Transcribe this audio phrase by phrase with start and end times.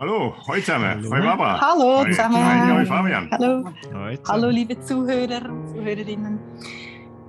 [0.00, 1.04] Hallo, heute zusammen.
[1.10, 1.60] Hoi Barbara.
[1.60, 2.12] Hallo Hoi.
[2.12, 2.72] zusammen.
[2.72, 3.28] Hoi Fabian.
[3.32, 3.64] Hallo.
[3.92, 4.22] Heute.
[4.28, 6.38] Hallo liebe Zuhörer und Zuhörerinnen.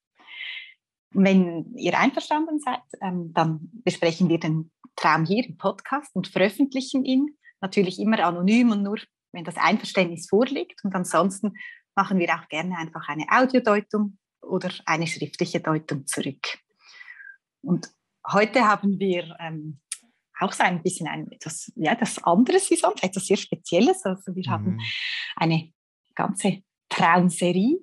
[1.14, 7.06] Wenn ihr einverstanden seid, ähm, dann besprechen wir den Traum hier im Podcast und veröffentlichen
[7.06, 7.38] ihn.
[7.62, 8.98] Natürlich immer anonym und nur,
[9.32, 10.84] wenn das Einverständnis vorliegt.
[10.84, 11.54] Und ansonsten
[11.96, 16.60] machen wir auch gerne einfach eine Audiodeutung oder eine schriftliche Deutung zurück.
[17.62, 17.90] Und
[18.32, 19.80] heute haben wir ähm,
[20.40, 24.04] auch so ein bisschen ein etwas, ja, das anderes wie sonst, etwas sehr Spezielles.
[24.06, 24.82] Also wir haben Mhm.
[25.36, 25.74] eine
[26.16, 27.80] ganze Traumserie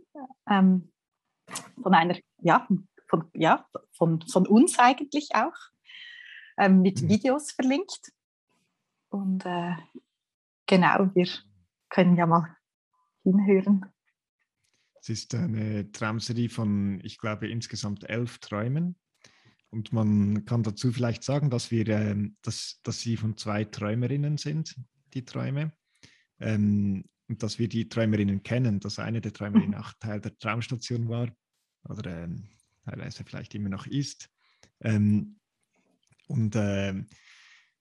[0.49, 0.93] ähm,
[1.83, 2.69] von einer, ja,
[3.11, 5.57] von, ja, von, von uns eigentlich auch,
[6.57, 7.09] ähm, mit Mhm.
[7.09, 8.13] Videos verlinkt.
[9.11, 9.75] Und äh,
[10.67, 11.29] genau, wir
[11.89, 12.57] können ja mal
[13.25, 13.85] hinhören.
[15.01, 18.97] Es ist eine Traumserie von, ich glaube, insgesamt elf Träumen.
[19.71, 24.37] Und man kann dazu vielleicht sagen, dass wir, ähm, dass, dass sie von zwei Träumerinnen
[24.37, 24.77] sind,
[25.15, 25.73] die Träume.
[26.39, 31.09] Ähm, und dass wir die Träumerinnen kennen, dass eine der Träumerinnen auch Teil der Traumstation
[31.09, 31.29] war
[31.89, 32.49] oder ähm,
[32.91, 34.31] teilweise vielleicht immer noch ist.
[34.81, 35.39] Ähm,
[36.27, 37.07] und ähm,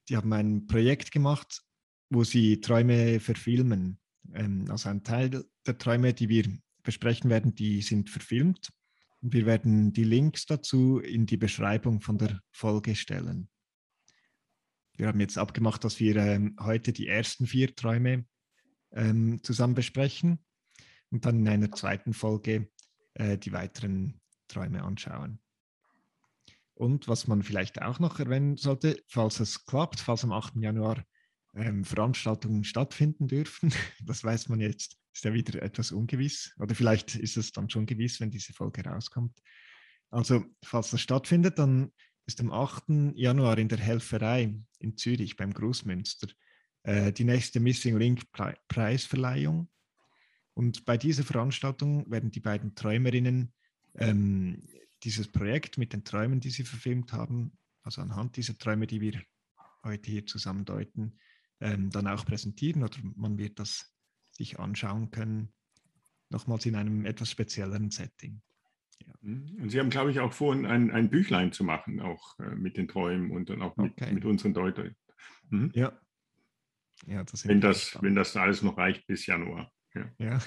[0.07, 1.61] die haben ein Projekt gemacht,
[2.09, 3.99] wo sie Träume verfilmen.
[4.33, 6.45] Ähm, also ein Teil der Träume, die wir
[6.83, 8.69] besprechen werden, die sind verfilmt.
[9.21, 13.49] Und wir werden die Links dazu in die Beschreibung von der Folge stellen.
[14.95, 18.25] Wir haben jetzt abgemacht, dass wir ähm, heute die ersten vier Träume
[18.91, 20.39] ähm, zusammen besprechen
[21.09, 22.69] und dann in einer zweiten Folge
[23.13, 25.39] äh, die weiteren Träume anschauen.
[26.73, 30.55] Und was man vielleicht auch noch erwähnen sollte, falls es klappt, falls am 8.
[30.57, 31.03] Januar
[31.55, 33.73] ähm, Veranstaltungen stattfinden dürfen,
[34.05, 36.53] das weiß man jetzt, ist ja wieder etwas ungewiss.
[36.57, 39.37] Oder vielleicht ist es dann schon gewiss, wenn diese Folge rauskommt.
[40.09, 41.91] Also, falls das stattfindet, dann
[42.25, 43.15] ist am 8.
[43.15, 46.29] Januar in der Helferei in Zürich beim Großmünster
[46.83, 49.69] äh, die nächste Missing Link Pre- Preisverleihung.
[50.53, 53.53] Und bei dieser Veranstaltung werden die beiden Träumerinnen
[53.95, 54.67] ähm,
[55.03, 59.21] dieses Projekt mit den Träumen, die sie verfilmt haben, also anhand dieser Träume, die wir
[59.83, 61.19] heute hier zusammen deuten,
[61.61, 63.93] ähm, dann auch präsentieren oder man wird das
[64.31, 65.53] sich anschauen können,
[66.29, 68.41] nochmals in einem etwas spezielleren Setting.
[69.21, 69.57] Mhm.
[69.61, 72.77] Und Sie haben, glaube ich, auch vor, ein, ein Büchlein zu machen, auch äh, mit
[72.77, 74.13] den Träumen und dann auch mit, Okay.
[74.13, 74.95] mit unseren Deutern.
[75.49, 75.71] Mhm.
[75.73, 75.99] Ja.
[77.05, 79.71] Ja, das Wenn, das, wenn das alles noch reicht bis Januar.
[79.95, 80.11] Ja.
[80.19, 80.39] Ja,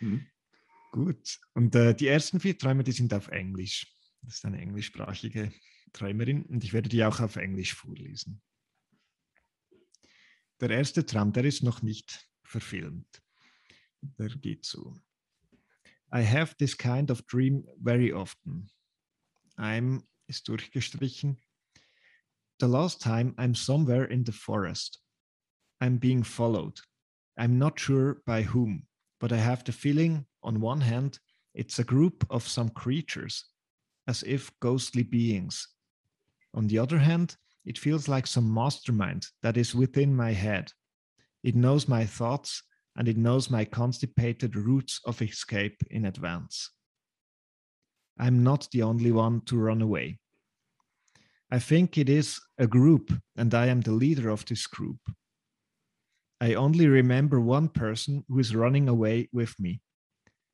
[0.00, 0.26] Mhm.
[0.90, 1.38] Gut.
[1.54, 3.86] Und äh, die ersten vier Träume, die sind auf Englisch.
[4.22, 5.52] Das ist eine englischsprachige
[5.92, 8.42] Träumerin und ich werde die auch auf Englisch vorlesen.
[10.60, 13.22] Der erste Traum, der ist noch nicht verfilmt.
[14.02, 14.94] Der geht so.
[16.12, 18.70] I have this kind of dream very often.
[19.56, 21.38] I'm ist durchgestrichen.
[22.60, 25.02] The last time I'm somewhere in the forest.
[25.80, 26.80] I'm being followed.
[27.38, 28.86] I'm not sure by whom,
[29.20, 31.18] but I have the feeling on one hand
[31.54, 33.44] it's a group of some creatures,
[34.06, 35.68] as if ghostly beings.
[36.54, 40.72] On the other hand, it feels like some mastermind that is within my head.
[41.42, 42.62] It knows my thoughts
[42.96, 46.70] and it knows my constipated routes of escape in advance.
[48.18, 50.18] I'm not the only one to run away.
[51.50, 55.00] I think it is a group, and I am the leader of this group.
[56.40, 59.82] I only remember one person who is running away with me.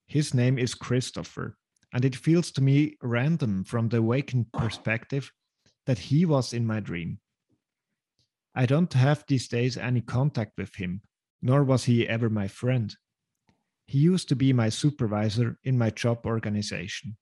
[0.08, 1.56] His name is Christopher,
[1.92, 5.30] and it feels to me random from the awakened perspective
[5.86, 7.20] that he was in my dream.
[8.54, 11.02] I don't have these days any contact with him,
[11.40, 12.94] nor was he ever my friend.
[13.86, 17.16] He used to be my supervisor in my job organization.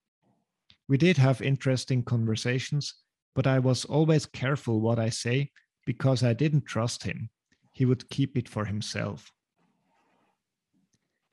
[0.88, 2.94] We did have interesting conversations,
[3.34, 5.50] but I was always careful what I say
[5.84, 7.28] because I didn't trust him.
[7.74, 9.32] He would keep it for himself.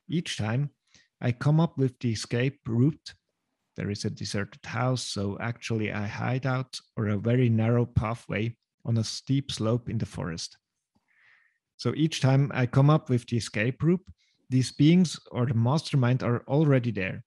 [0.08, 0.70] Each time
[1.20, 3.14] I come up with the escape route,
[3.76, 8.98] there is a deserted house, so actually a hideout or a very narrow pathway on
[8.98, 10.58] a steep slope in the forest.
[11.76, 14.04] So each time I come up with the escape route,
[14.50, 17.22] these beings or the mastermind are already there.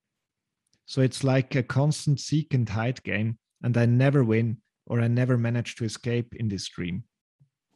[0.86, 5.08] So it's like a constant seek and hide game, and I never win or I
[5.08, 7.06] never manage to escape in this dream.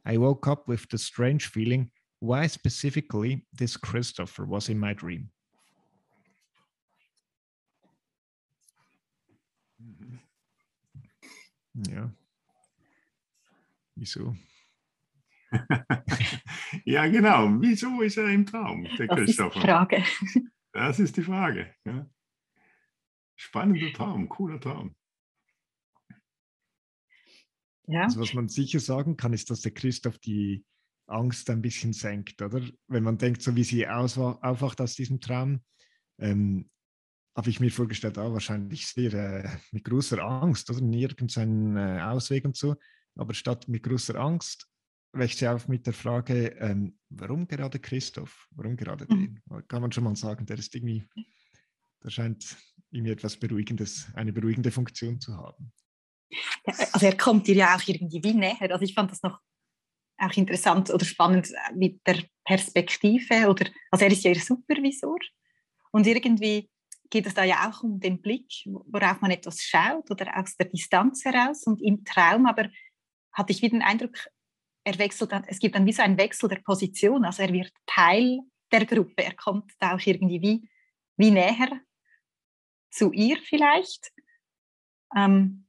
[0.09, 5.29] I woke up with the strange feeling why specifically this Christopher was in my dream.
[11.87, 12.09] Ja.
[13.95, 14.35] Wieso?
[16.85, 17.47] ja, genau.
[17.61, 19.47] Wieso ist er im Traum, der das Christopher?
[19.47, 20.03] Ist die Frage.
[20.73, 21.75] Das ist die Frage.
[21.85, 22.09] Ja.
[23.35, 24.95] Spannender Traum, cooler Traum.
[27.89, 28.03] Ja.
[28.03, 30.63] Also was man sicher sagen kann, ist, dass der Christoph die
[31.07, 32.61] Angst ein bisschen senkt, oder?
[32.87, 35.61] Wenn man denkt, so wie sie aufwacht aus diesem Traum,
[36.19, 36.69] ähm,
[37.35, 42.01] habe ich mir vorgestellt, oh, wahrscheinlich sehr äh, mit großer Angst, oder nirgends einen äh,
[42.01, 42.75] Ausweg und so.
[43.15, 44.67] Aber statt mit großer Angst
[45.13, 48.47] wächst sie auf mit der Frage, ähm, warum gerade Christoph?
[48.51, 49.39] Warum gerade mhm.
[49.49, 49.67] den?
[49.67, 51.07] Kann man schon mal sagen, der ist irgendwie,
[52.03, 52.55] der scheint
[52.91, 55.71] irgendwie etwas Beruhigendes, eine beruhigende Funktion zu haben.
[56.93, 58.71] Also er kommt dir ja auch irgendwie wie näher.
[58.71, 59.39] Also ich fand das noch
[60.19, 65.17] auch interessant oder spannend äh, mit der Perspektive oder also er ist ja ihr Supervisor
[65.91, 66.69] und irgendwie
[67.09, 70.67] geht es da ja auch um den Blick, worauf man etwas schaut oder aus der
[70.67, 72.69] Distanz heraus und im Traum, aber
[73.31, 74.15] hatte ich wieder den Eindruck,
[74.83, 78.39] er wechselt es gibt dann wie so einen Wechsel der Position, also er wird Teil
[78.71, 80.69] der Gruppe, er kommt da auch irgendwie wie,
[81.17, 81.81] wie näher
[82.91, 84.11] zu ihr vielleicht.
[85.15, 85.65] Ähm,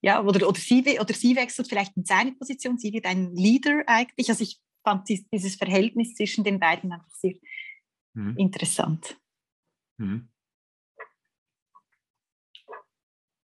[0.00, 3.82] ja, oder, oder, sie, oder sie wechselt vielleicht in seine Position, sie wird ein Leader
[3.86, 4.28] eigentlich.
[4.28, 7.34] Also ich fand dieses Verhältnis zwischen den beiden einfach sehr
[8.14, 8.36] mhm.
[8.36, 9.18] interessant.
[9.98, 10.28] Mhm.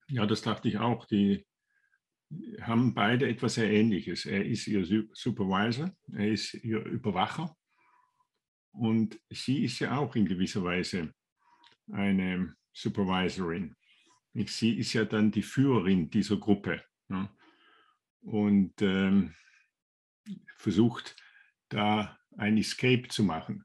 [0.09, 1.06] Ja, das dachte ich auch.
[1.06, 1.45] Die
[2.61, 4.27] haben beide etwas sehr Ähnliches.
[4.27, 7.56] Er ist ihr Supervisor, er ist ihr Überwacher
[8.73, 11.12] und sie ist ja auch in gewisser Weise
[11.93, 13.77] eine Supervisorin.
[14.34, 17.32] Sie ist ja dann die Führerin dieser Gruppe ja,
[18.22, 19.34] und ähm,
[20.56, 21.16] versucht
[21.69, 23.64] da ein Escape zu machen.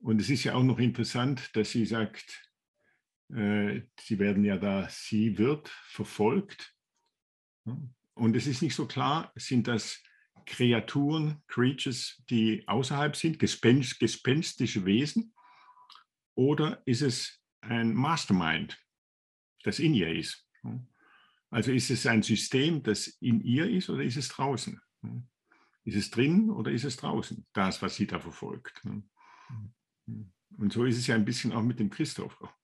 [0.00, 2.50] Und es ist ja auch noch interessant, dass sie sagt,
[3.32, 6.74] äh, sie werden ja da, sie wird verfolgt.
[7.64, 10.02] Und es ist nicht so klar, sind das
[10.46, 15.34] Kreaturen, Creatures, die außerhalb sind, gespenst, gespenstische Wesen,
[16.36, 18.78] oder ist es ein Mastermind,
[19.64, 20.46] das in ihr ist.
[21.50, 24.80] Also ist es ein System, das in ihr ist oder ist es draußen?
[25.84, 28.82] Ist es drin oder ist es draußen, das, was sie da verfolgt?
[30.56, 32.54] Und so ist es ja ein bisschen auch mit dem Christopher.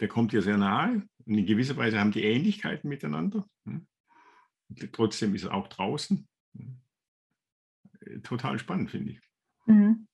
[0.00, 3.48] Der kommt ihr sehr nahe und in gewisser Weise haben die Ähnlichkeiten miteinander.
[4.92, 6.28] Trotzdem ist er auch draußen.
[8.22, 9.20] Total spannend, finde ich.
[9.66, 10.06] Mhm.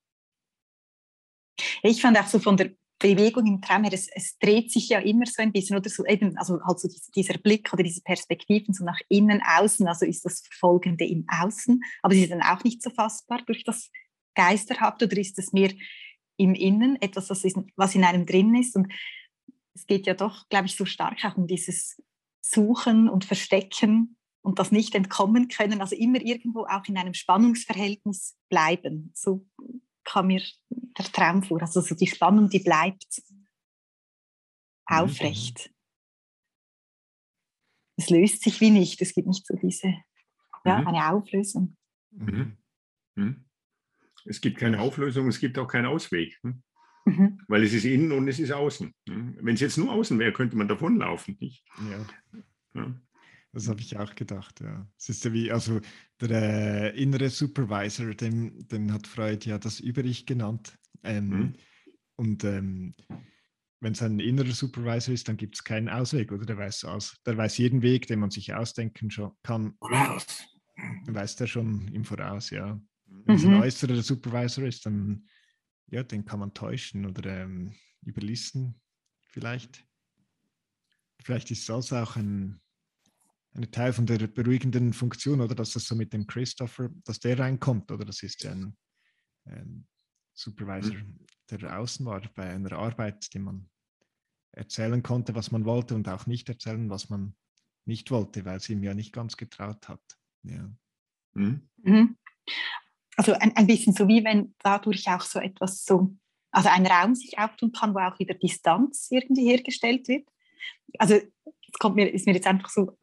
[1.82, 4.98] Ich fand auch so von der Bewegung im Traum her, es, es, dreht sich ja
[4.98, 8.72] immer so ein bisschen oder so eben, also halt so dieser Blick oder diese Perspektiven
[8.72, 12.64] so nach innen, außen, also ist das Verfolgende im Außen, aber sie ist dann auch
[12.64, 13.90] nicht so fassbar durch das
[14.34, 15.70] Geisterhaft oder ist es mehr
[16.38, 18.90] im Innen, etwas, was, ist, was in einem drin ist und
[19.74, 22.02] es geht ja doch, glaube ich, so stark auch um dieses
[22.40, 28.38] Suchen und Verstecken und das nicht entkommen können, also immer irgendwo auch in einem Spannungsverhältnis
[28.48, 29.10] bleiben.
[29.14, 29.46] So
[30.04, 31.60] kam mir der Traum vor.
[31.60, 33.22] Also so die Spannung, die bleibt
[34.86, 35.70] aufrecht.
[37.96, 39.00] Es löst sich wie nicht.
[39.00, 39.94] Es gibt nicht so diese,
[40.64, 40.88] ja, mhm.
[40.88, 41.76] eine Auflösung.
[42.10, 42.56] Mhm.
[43.14, 43.44] Mhm.
[44.24, 46.38] Es gibt keine Auflösung, es gibt auch keinen Ausweg.
[46.42, 46.62] Hm?
[47.04, 47.40] Mhm.
[47.48, 48.94] Weil es ist innen und es ist außen.
[49.08, 49.38] Hm?
[49.40, 51.36] Wenn es jetzt nur außen wäre, könnte man davonlaufen.
[51.40, 51.64] Nicht?
[51.90, 52.06] Ja.
[52.80, 53.00] ja.
[53.54, 54.86] Das habe ich auch gedacht, ja.
[54.98, 55.80] Es ist ja wie, also
[56.20, 60.76] der äh, innere Supervisor, dem, dem hat Freud ja das Über-Ich genannt.
[61.04, 61.52] Ähm, mhm.
[62.16, 62.94] Und ähm,
[63.80, 66.44] wenn es ein innerer Supervisor ist, dann gibt es keinen Ausweg, oder?
[66.44, 69.74] Der weiß, aus, der weiß jeden Weg, den man sich ausdenken schon kann.
[69.78, 70.26] Voraus.
[71.06, 72.80] Weiß der schon im Voraus, ja.
[73.06, 73.60] Wenn es ein mhm.
[73.60, 75.24] äußerer Supervisor ist, dann
[75.86, 78.80] ja, den kann man täuschen oder ähm, überlisten,
[79.28, 79.84] vielleicht.
[81.22, 82.60] Vielleicht ist das auch ein,
[83.54, 87.38] ein Teil von der beruhigenden Funktion, oder dass das so mit dem Christopher, dass der
[87.38, 88.76] reinkommt, oder das ist ja ein,
[89.44, 89.86] ein
[90.32, 91.26] Supervisor, mhm.
[91.50, 93.70] der außen war bei einer Arbeit, die man
[94.52, 97.36] erzählen konnte, was man wollte und auch nicht erzählen, was man
[97.84, 100.02] nicht wollte, weil sie ihm ja nicht ganz getraut hat.
[100.42, 100.70] Ja.
[101.34, 101.68] Mhm.
[101.82, 102.16] Mhm.
[103.16, 106.16] Also ein, ein bisschen so wie wenn dadurch auch so etwas so,
[106.50, 110.28] also ein Raum sich auftun kann, wo auch wieder Distanz irgendwie hergestellt wird.
[110.98, 112.96] Also es kommt mir, ist mir jetzt einfach so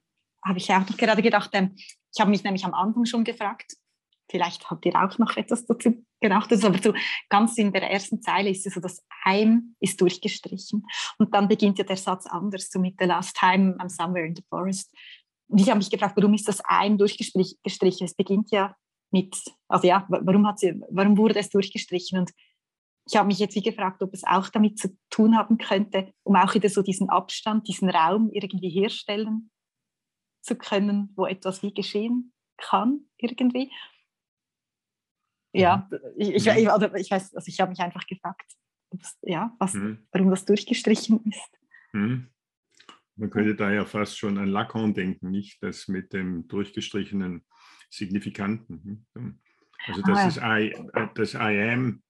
[0.43, 3.73] habe ich auch noch gerade gedacht, ähm, ich habe mich nämlich am Anfang schon gefragt,
[4.29, 6.93] vielleicht habt ihr auch noch etwas dazu gedacht, aber so
[7.29, 10.85] ganz in der ersten Zeile ist es so, das I'm ist durchgestrichen
[11.17, 14.35] und dann beginnt ja der Satz anders, so mit The last time I'm somewhere in
[14.35, 14.93] the forest.
[15.47, 18.05] Und ich habe mich gefragt, warum ist das I'm durchgestrichen?
[18.05, 18.75] Es beginnt ja
[19.11, 19.35] mit,
[19.67, 22.19] also ja, warum, hat sie, warum wurde es durchgestrichen?
[22.19, 22.31] Und
[23.05, 26.37] ich habe mich jetzt wie gefragt, ob es auch damit zu tun haben könnte, um
[26.37, 29.51] auch wieder so diesen Abstand, diesen Raum irgendwie herstellen
[30.41, 33.71] zu können, wo etwas wie geschehen kann irgendwie.
[35.53, 38.53] Ja, ich, ich, ich, also ich weiß, also ich habe mich einfach gefragt,
[39.21, 39.99] ja, was, hm.
[40.11, 41.59] warum das durchgestrichen ist.
[41.91, 42.27] Hm.
[43.15, 47.45] Man könnte da ja fast schon an Lacan denken, nicht das mit dem durchgestrichenen
[47.89, 49.05] Signifikanten.
[49.15, 49.39] Hm.
[49.87, 50.69] Also dass ah, ja.
[50.69, 52.03] das, I, das I am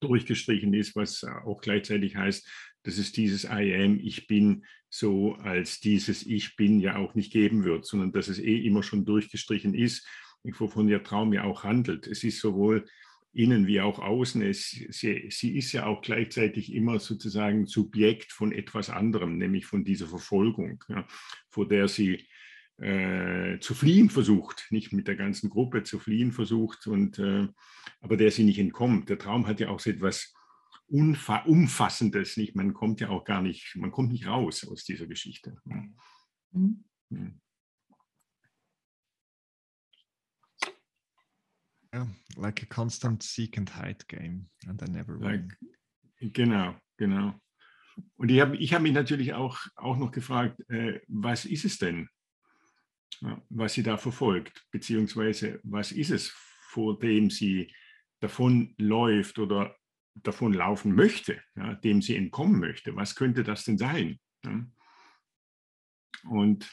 [0.00, 2.48] durchgestrichen ist, was auch gleichzeitig heißt,
[2.82, 7.32] dass es dieses I am, ich bin, so als dieses Ich bin ja auch nicht
[7.32, 10.06] geben wird, sondern dass es eh immer schon durchgestrichen ist,
[10.44, 12.06] wovon der Traum ja auch handelt.
[12.06, 12.84] Es ist sowohl
[13.32, 14.42] innen wie auch außen.
[14.42, 19.84] Es, sie, sie ist ja auch gleichzeitig immer sozusagen Subjekt von etwas anderem, nämlich von
[19.84, 21.06] dieser Verfolgung, ja,
[21.48, 22.26] vor der sie
[22.78, 27.48] äh, zu fliehen versucht, nicht mit der ganzen Gruppe zu fliehen versucht, und, äh,
[28.00, 29.08] aber der sie nicht entkommt.
[29.08, 30.34] Der Traum hat ja auch so etwas
[30.92, 32.54] Umfassendes, nicht?
[32.54, 35.56] Man kommt ja auch gar nicht, man kommt nicht raus aus dieser Geschichte.
[35.64, 36.84] Mhm.
[37.10, 37.40] Mhm.
[41.94, 46.32] Yeah, like a constant seek and hide game and I never like, win.
[46.32, 47.38] Genau, genau.
[48.16, 51.78] Und ich habe ich hab mich natürlich auch, auch noch gefragt, äh, was ist es
[51.78, 52.08] denn,
[53.50, 56.28] was sie da verfolgt, beziehungsweise was ist es,
[56.70, 57.70] vor dem sie
[58.20, 59.76] davon läuft oder
[60.14, 62.94] davon laufen möchte, ja, dem sie entkommen möchte.
[62.96, 64.18] Was könnte das denn sein?
[64.44, 64.66] Ja?
[66.24, 66.70] Und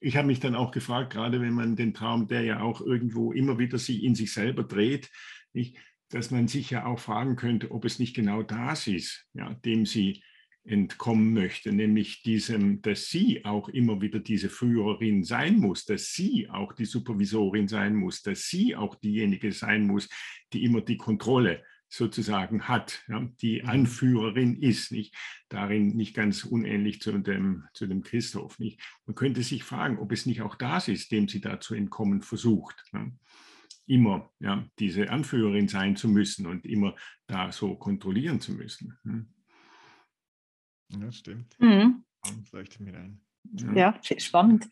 [0.00, 3.32] ich habe mich dann auch gefragt, gerade wenn man den Traum, der ja auch irgendwo
[3.32, 5.10] immer wieder sich in sich selber dreht,
[5.52, 5.78] nicht,
[6.10, 9.86] dass man sich ja auch fragen könnte, ob es nicht genau das ist, ja, dem
[9.86, 10.22] sie
[10.64, 16.50] entkommen möchte, nämlich diesem, dass sie auch immer wieder diese Führerin sein muss, dass sie
[16.50, 20.08] auch die Supervisorin sein muss, dass sie auch diejenige sein muss,
[20.52, 23.68] die immer die Kontrolle sozusagen hat, ja, die mhm.
[23.68, 25.14] Anführerin ist, nicht
[25.48, 28.58] darin nicht ganz unähnlich zu dem, zu dem Christoph.
[28.58, 28.80] Nicht?
[29.06, 32.22] Man könnte sich fragen, ob es nicht auch das ist, dem sie da zu entkommen
[32.22, 32.84] versucht.
[32.92, 33.06] Ja.
[33.88, 36.96] Immer ja, diese Anführerin sein zu müssen und immer
[37.28, 38.98] da so kontrollieren zu müssen.
[39.04, 39.28] Hm.
[40.88, 41.58] Ja, stimmt.
[41.60, 42.04] Mhm.
[42.50, 43.20] Leuchtet mir ein.
[43.74, 44.68] Ja, spannend.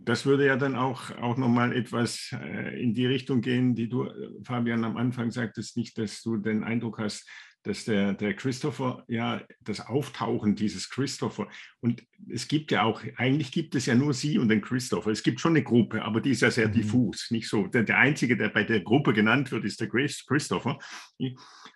[0.00, 4.08] Das würde ja dann auch, auch nochmal etwas äh, in die Richtung gehen, die du,
[4.44, 7.28] Fabian, am Anfang sagtest, nicht, dass du den Eindruck hast,
[7.64, 11.48] dass der, der Christopher, ja, das Auftauchen dieses Christopher,
[11.80, 15.10] und es gibt ja auch, eigentlich gibt es ja nur sie und den Christopher.
[15.10, 16.72] Es gibt schon eine Gruppe, aber die ist ja sehr mhm.
[16.72, 17.66] diffus, nicht so.
[17.66, 20.78] Der, der Einzige, der bei der Gruppe genannt wird, ist der Christopher.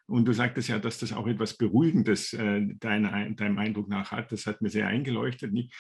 [0.07, 4.33] Und du sagtest ja, dass das auch etwas Beruhigendes äh, dein, deinem Eindruck nach hat.
[4.33, 5.53] Das hat mir sehr eingeleuchtet.
[5.53, 5.75] Nicht?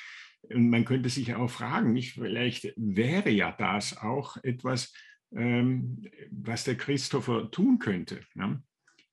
[0.49, 4.93] Und man könnte sich auch fragen, nicht vielleicht wäre ja das auch etwas,
[5.35, 8.21] ähm, was der Christopher tun könnte.
[8.35, 8.61] Ja?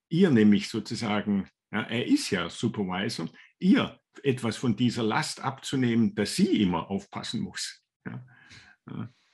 [0.10, 6.36] Ihr nämlich sozusagen, ja, er ist ja Supervisor, ihr etwas von dieser Last abzunehmen, dass
[6.36, 7.84] sie immer aufpassen muss.
[8.06, 8.26] Ja?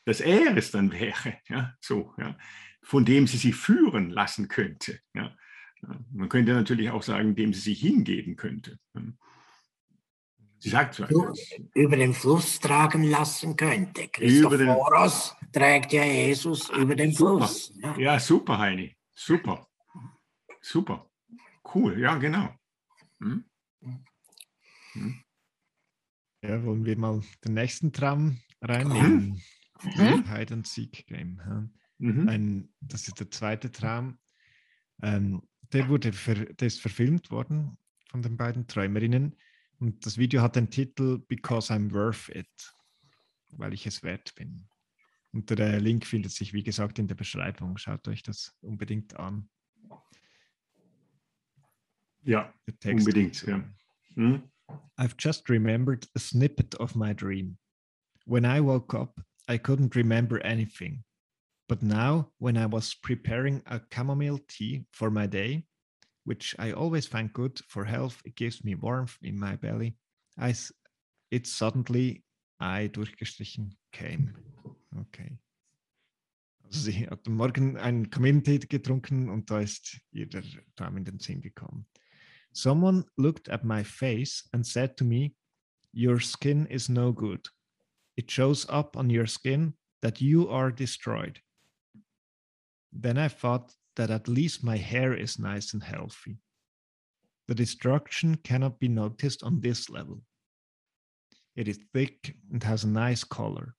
[0.05, 2.37] Dass er es dann wäre, ja, so, ja,
[2.83, 4.99] von dem sie sich führen lassen könnte.
[5.13, 5.35] Ja?
[6.11, 8.77] Man könnte natürlich auch sagen, dem sie sich hingeben könnte.
[10.65, 10.99] Sie sagt
[11.75, 14.07] über den Fluss tragen lassen könnte.
[14.07, 17.45] Christophoros trägt ja Jesus über den super.
[17.45, 17.71] Fluss.
[17.75, 17.97] Ja.
[17.99, 18.97] ja, super, Heini.
[19.13, 19.67] Super.
[20.61, 21.07] Super.
[21.71, 22.49] Cool, ja, genau.
[23.19, 23.45] Hm?
[24.93, 25.21] Hm?
[26.41, 29.39] Ja, wollen wir mal den nächsten Traum reinnehmen?
[29.83, 30.35] Mhm.
[30.35, 31.69] Hide and Seek Game.
[31.99, 32.27] Mhm.
[32.27, 34.17] Ein, das ist der zweite Traum.
[35.03, 35.43] Ähm,
[35.73, 37.77] der wurde ver, der ist verfilmt worden
[38.09, 39.35] von den beiden Träumerinnen.
[39.79, 42.73] Und das Video hat den Titel Because I'm Worth It,
[43.51, 44.67] weil ich es wert bin.
[45.33, 47.77] Und der Link findet sich, wie gesagt, in der Beschreibung.
[47.77, 49.49] Schaut euch das unbedingt an.
[52.23, 52.53] Ja,
[52.85, 53.45] unbedingt.
[53.45, 53.63] Ja.
[54.15, 54.43] Hm?
[54.97, 57.57] I've just remembered a snippet of my dream.
[58.25, 61.03] When I woke up, I couldn't remember anything.
[61.67, 65.65] But now, when I was preparing a chamomile tea for my day,
[66.25, 68.21] which I always find good for health.
[68.25, 69.95] It gives me warmth in my belly.
[70.37, 70.53] I,
[71.31, 72.23] it suddenly
[72.59, 74.33] I durchgestrichen came.
[74.99, 75.37] Okay.
[76.63, 80.43] Also sie hat am Morgen einen Kamillentee getrunken und da ist ihr der
[80.75, 81.85] Traum in den Sinn gekommen.
[82.51, 85.35] Someone looked at my face and said to me,
[85.93, 87.49] Your skin is no good.
[88.17, 91.39] it shows up on your skin that you are destroyed.
[92.91, 96.37] Then I thought that at least my hair is nice and healthy.
[97.47, 100.21] The destruction cannot be noticed on this level.
[101.55, 103.75] It is thick and has a nice color.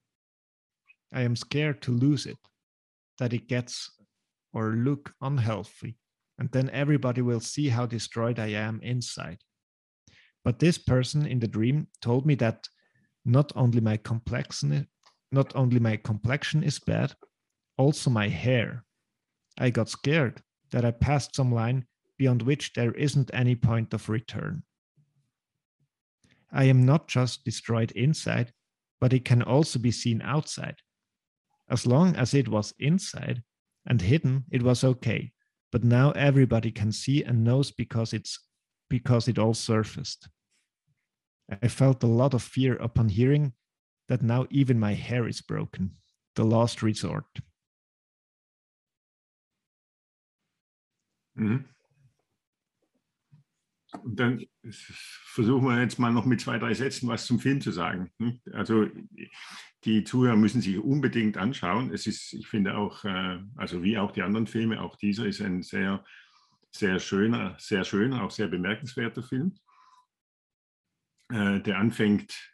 [1.13, 2.37] I am scared to lose it,
[3.19, 3.91] that it gets
[4.53, 5.97] or look unhealthy,
[6.39, 9.39] and then everybody will see how destroyed I am inside.
[10.43, 12.67] But this person in the dream told me that
[13.25, 14.87] not only my complexion,
[15.31, 17.13] not only my complexion is bad,
[17.77, 18.85] also my hair.
[19.57, 21.85] I got scared that I passed some line
[22.17, 24.63] beyond which there isn't any point of return.
[26.51, 28.53] I am not just destroyed inside,
[28.99, 30.77] but it can also be seen outside.
[31.69, 33.43] As long as it was inside
[33.85, 35.33] and hidden, it was okay.
[35.71, 38.39] But now everybody can see and knows because it's
[38.89, 40.29] because it all surfaced.
[41.61, 43.53] I felt a lot of fear upon hearing
[44.07, 45.91] that now even my hair is broken,
[46.35, 47.25] the last resort.
[51.37, 51.65] Mhm.
[54.03, 57.71] Und dann versuchen wir jetzt mal noch mit zwei, drei Sätzen was zum Film zu
[57.71, 58.11] sagen.
[58.51, 58.87] Also
[59.85, 61.93] die Zuhörer müssen sich unbedingt anschauen.
[61.93, 65.41] Es ist, ich finde auch, äh, also wie auch die anderen Filme, auch dieser ist
[65.41, 66.03] ein sehr,
[66.71, 69.55] sehr schöner, sehr schöner, auch sehr bemerkenswerter Film,
[71.29, 72.53] äh, der anfängt,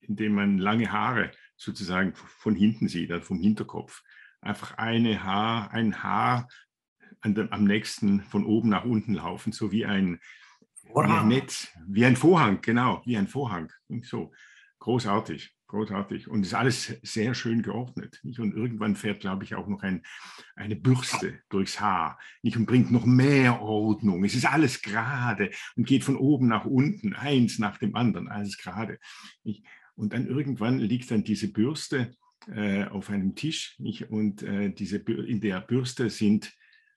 [0.00, 4.02] indem man lange Haare sozusagen von hinten sieht, also vom Hinterkopf.
[4.42, 6.48] Einfach eine Haar, ein Haar
[7.24, 10.20] dem, am nächsten von oben nach unten laufen, so wie ein,
[10.82, 13.72] wie ein Netz, wie ein Vorhang, genau, wie ein Vorhang.
[14.02, 14.32] So
[14.78, 16.28] großartig, großartig.
[16.28, 18.20] Und es ist alles sehr schön geordnet.
[18.22, 18.38] Nicht?
[18.38, 20.02] Und irgendwann fährt, glaube ich, auch noch ein,
[20.54, 22.56] eine Bürste durchs Haar nicht?
[22.56, 24.24] und bringt noch mehr Ordnung.
[24.24, 28.58] Es ist alles gerade und geht von oben nach unten, eins nach dem anderen, alles
[28.58, 28.98] gerade.
[29.42, 29.64] Nicht?
[29.94, 32.14] Und dann irgendwann liegt dann diese Bürste
[32.48, 34.10] äh, auf einem Tisch nicht?
[34.10, 36.54] und äh, diese, in der Bürste sind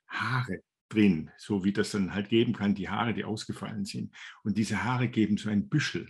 [0.10, 4.14] Haare drin, so wie das dann halt geben kann, die Haare, die ausgefallen sind.
[4.44, 6.10] Und diese Haare geben so ein Büschel.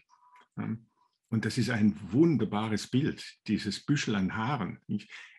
[0.56, 4.80] Und das ist ein wunderbares Bild, dieses Büschel an Haaren.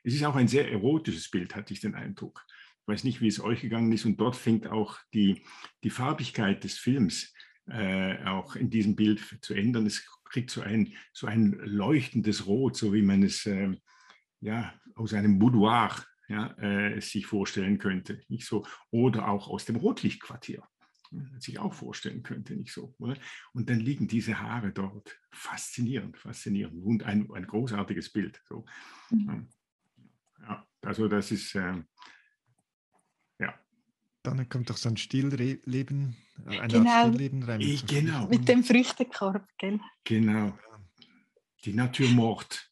[0.05, 2.44] Es ist auch ein sehr erotisches Bild, hatte ich den Eindruck.
[2.83, 4.05] Ich weiß nicht, wie es euch gegangen ist.
[4.05, 5.42] Und dort fängt auch die,
[5.83, 7.33] die Farbigkeit des Films
[7.66, 9.87] äh, auch in diesem Bild zu ändern.
[9.87, 13.75] Es kriegt so ein, so ein leuchtendes Rot, so wie man es äh,
[14.40, 18.23] ja, aus einem Boudoir ja, äh, sich vorstellen könnte.
[18.29, 18.64] Nicht so?
[18.90, 20.62] Oder auch aus dem Rotlichtquartier
[21.38, 22.95] sich auch vorstellen könnte, nicht so.
[22.99, 23.16] Oder?
[23.53, 25.19] Und dann liegen diese Haare dort.
[25.33, 26.85] Faszinierend, faszinierend.
[26.85, 28.40] Und ein, ein großartiges Bild.
[28.49, 28.64] So.
[29.11, 29.49] Mhm.
[30.40, 31.83] Ja, also das ist, äh,
[33.40, 33.59] ja.
[34.23, 36.16] Dann kommt doch so ein Stillleben,
[36.47, 37.09] ein genau.
[37.09, 37.61] Stillleben rein.
[37.61, 38.29] Ich, genau.
[38.29, 39.81] Mit dem Früchtekorb, gell?
[40.05, 40.57] Genau.
[41.64, 42.71] Die Naturmord.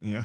[0.00, 0.24] Ja.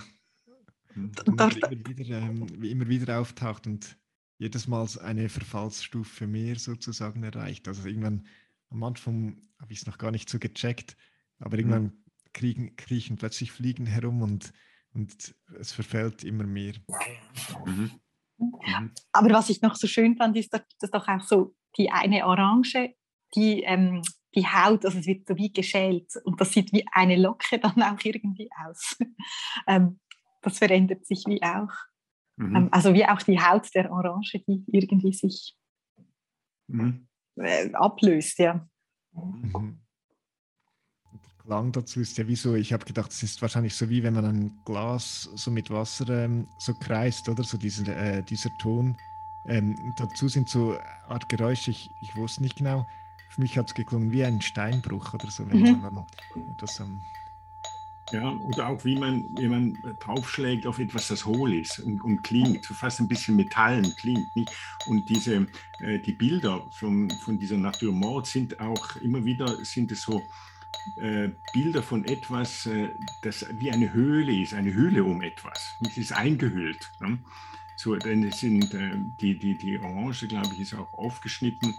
[0.96, 3.98] Und, und dort, immer, wieder, ähm, immer wieder auftaucht und
[4.38, 7.68] jedes Mal eine Verfallsstufe mehr sozusagen erreicht.
[7.68, 8.26] Also irgendwann,
[8.70, 10.98] am Anfang habe ich es noch gar nicht so gecheckt,
[11.40, 12.04] aber irgendwann mhm.
[12.34, 14.52] kriegen, kriechen plötzlich Fliegen herum und,
[14.94, 16.74] und es verfällt immer mehr.
[17.66, 17.92] Mhm.
[18.42, 18.92] Mhm.
[19.12, 22.26] Aber was ich noch so schön fand, ist, dass das doch auch so die eine
[22.26, 22.96] Orange,
[23.36, 24.02] die, ähm,
[24.36, 27.82] die Haut, also es wird so wie geschält und das sieht wie eine Locke dann
[27.84, 28.98] auch irgendwie aus.
[29.68, 30.00] ähm,
[30.42, 31.72] das verändert sich wie auch.
[32.38, 32.56] Mhm.
[32.56, 35.56] Ähm, also wie auch die Haut der Orange, die irgendwie sich
[36.68, 37.08] mhm.
[37.36, 38.68] äh, ablöst, ja.
[39.14, 39.80] Mhm.
[41.14, 44.04] Der Klang dazu ist ja wie so, ich habe gedacht, es ist wahrscheinlich so wie
[44.04, 47.44] wenn man ein Glas so mit Wasser ähm, so kreist, oder?
[47.44, 48.98] So dieser, äh, dieser Ton.
[49.48, 50.78] Ähm, dazu sind so
[51.08, 52.88] Art Geräusche, ich, ich wusste nicht genau.
[53.30, 55.82] Für mich hat es geklungen wie ein Steinbruch oder so, wenn mhm.
[55.82, 56.06] man
[56.58, 57.02] das am
[58.12, 62.24] ja, oder auch wie man, wie man draufschlägt auf etwas, das hohl ist und, und
[62.24, 64.36] klingt, fast ein bisschen metallen klingt.
[64.36, 64.52] Nicht?
[64.88, 65.48] Und diese,
[65.80, 70.22] äh, die Bilder von, von dieser Naturmord sind auch immer wieder, sind es so
[70.98, 72.90] äh, Bilder von etwas, äh,
[73.22, 75.76] das wie eine Höhle ist, eine Höhle um etwas.
[75.82, 76.92] Es ist eingehüllt.
[77.00, 77.20] Ne?
[77.82, 81.74] So, denn es sind äh, die, die, die Orange, glaube ich, ist auch aufgeschnitten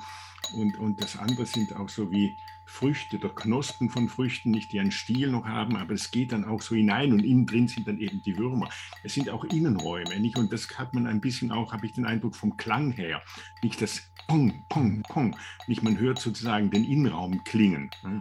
[0.52, 2.36] und, und das andere sind auch so wie
[2.66, 6.44] Früchte oder Knospen von Früchten, nicht die einen Stiel noch haben, aber es geht dann
[6.44, 8.68] auch so hinein und innen drin sind dann eben die Würmer.
[9.04, 10.36] Es sind auch Innenräume, nicht?
[10.36, 13.22] Und das hat man ein bisschen auch, habe ich den Eindruck, vom Klang her.
[13.62, 15.36] Nicht das Pong, Pong, Pong.
[15.68, 17.92] Nicht, man hört sozusagen den Innenraum klingen.
[18.02, 18.18] Ne?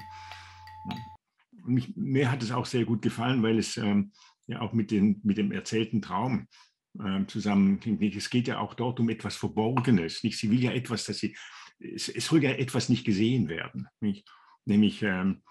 [1.65, 4.11] Und mich, mir hat es auch sehr gut gefallen, weil es ähm,
[4.45, 6.47] ja auch mit, den, mit dem erzählten Traum
[6.99, 8.17] äh.
[8.17, 10.23] Es geht ja auch dort um etwas Verborgenes.
[10.23, 10.37] Nicht?
[10.37, 11.35] Sie will ja etwas, dass sie,
[11.79, 13.87] es, es soll ja etwas nicht gesehen werden.
[13.99, 14.27] Nicht?
[14.65, 15.41] nämlich ähm,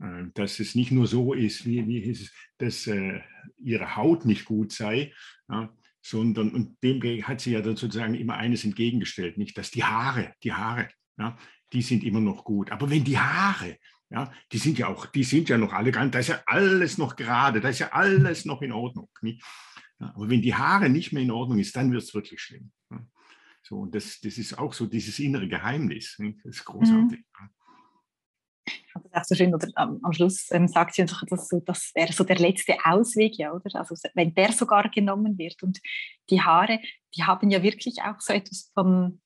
[0.00, 3.20] Äh, dass es nicht nur so ist, wie, wie es, dass äh,
[3.58, 5.12] ihre Haut nicht gut sei,
[5.48, 5.70] ja,
[6.02, 10.32] sondern und dem hat sie ja dann sozusagen immer eines entgegengestellt, nicht, dass die Haare,
[10.42, 11.36] die Haare, ja,
[11.72, 12.72] die sind immer noch gut.
[12.72, 13.76] Aber wenn die Haare,
[14.08, 16.96] ja, die sind ja auch, die sind ja noch alle ganz, da ist ja alles
[16.96, 19.10] noch gerade, da ist ja alles noch in Ordnung.
[19.20, 19.42] Nicht?
[20.00, 22.72] Ja, aber wenn die Haare nicht mehr in Ordnung ist, dann wird es wirklich schlimm.
[22.90, 23.06] Ja.
[23.62, 26.16] So, und das, das ist auch so dieses innere Geheimnis.
[26.18, 26.38] Nicht?
[26.44, 27.20] Das ist großartig.
[27.20, 27.50] Mhm.
[28.94, 31.60] Das ist auch so schön, oder am, am Schluss ähm, sagt sie einfach, dass so,
[31.60, 33.78] das wäre so der letzte Ausweg, ja, oder?
[33.78, 35.80] Also wenn der sogar genommen wird und
[36.28, 36.80] die Haare,
[37.14, 39.20] die haben ja wirklich auch so etwas von,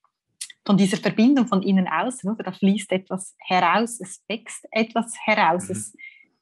[0.64, 2.42] von dieser Verbindung von innen außen, oder?
[2.42, 5.72] Da fließt etwas heraus, es wächst etwas heraus, mhm.
[5.72, 5.96] es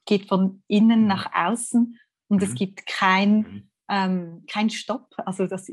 [0.05, 1.07] geht von innen mhm.
[1.07, 2.43] nach außen und mhm.
[2.43, 3.69] es gibt kein.
[3.89, 5.13] Ähm, kein Stopp.
[5.17, 5.69] Also das,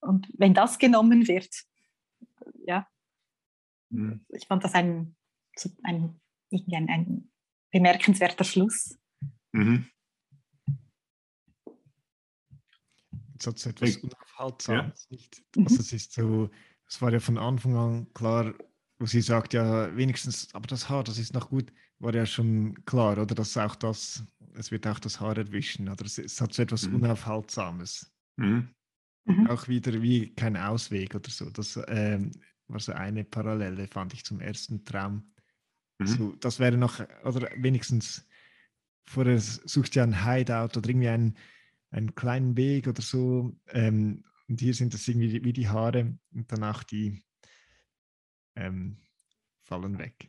[0.00, 1.54] und wenn das genommen wird,
[2.66, 2.86] ja,
[3.90, 4.24] mhm.
[4.28, 5.16] ich fand das ein,
[5.82, 6.20] ein
[6.52, 7.30] ein, ein
[7.70, 8.98] bemerkenswerter Schluss.
[9.52, 9.86] Mhm.
[13.32, 15.08] Jetzt hat es etwas Unaufhaltsames.
[15.10, 15.16] Ja.
[15.16, 15.42] Nicht?
[15.56, 16.50] Also es ist so,
[16.88, 18.54] es war ja von Anfang an klar,
[18.98, 21.72] wo sie sagt, ja, wenigstens, aber das Haar, das ist noch gut,
[22.04, 23.34] war ja schon klar, oder?
[23.34, 24.22] Dass auch das,
[24.54, 26.04] es wird auch das Haar erwischen, oder?
[26.04, 26.96] Es, es hat so etwas mhm.
[26.96, 28.12] Unaufhaltsames.
[28.36, 28.68] Mhm.
[29.24, 29.46] mhm.
[29.48, 31.50] Auch wieder wie kein Ausweg oder so.
[31.50, 32.30] Das ähm,
[32.68, 35.32] war so eine Parallele, fand ich zum ersten Traum.
[35.98, 36.06] Mhm.
[36.06, 38.26] So, das wäre noch, oder wenigstens
[39.06, 41.36] vorher suchst du ja ein Hideout oder irgendwie einen,
[41.90, 43.56] einen kleinen Weg oder so.
[43.68, 47.22] Ähm, und hier sind das irgendwie wie die Haare und danach die
[48.56, 48.98] ähm,
[49.62, 50.28] fallen weg.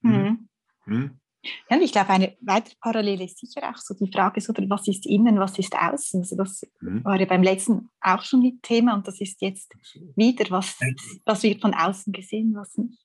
[0.00, 0.41] Mhm.
[0.86, 1.18] Mhm.
[1.68, 5.06] Ja, ich glaube, eine weitere Parallele ist sicher auch so die Frage, so, was ist
[5.06, 6.20] innen, was ist außen.
[6.20, 7.04] Also das mhm.
[7.04, 9.74] war ja beim letzten auch schon ein Thema und das ist jetzt
[10.14, 10.78] wieder, was,
[11.24, 13.04] was wird von außen gesehen, was nicht.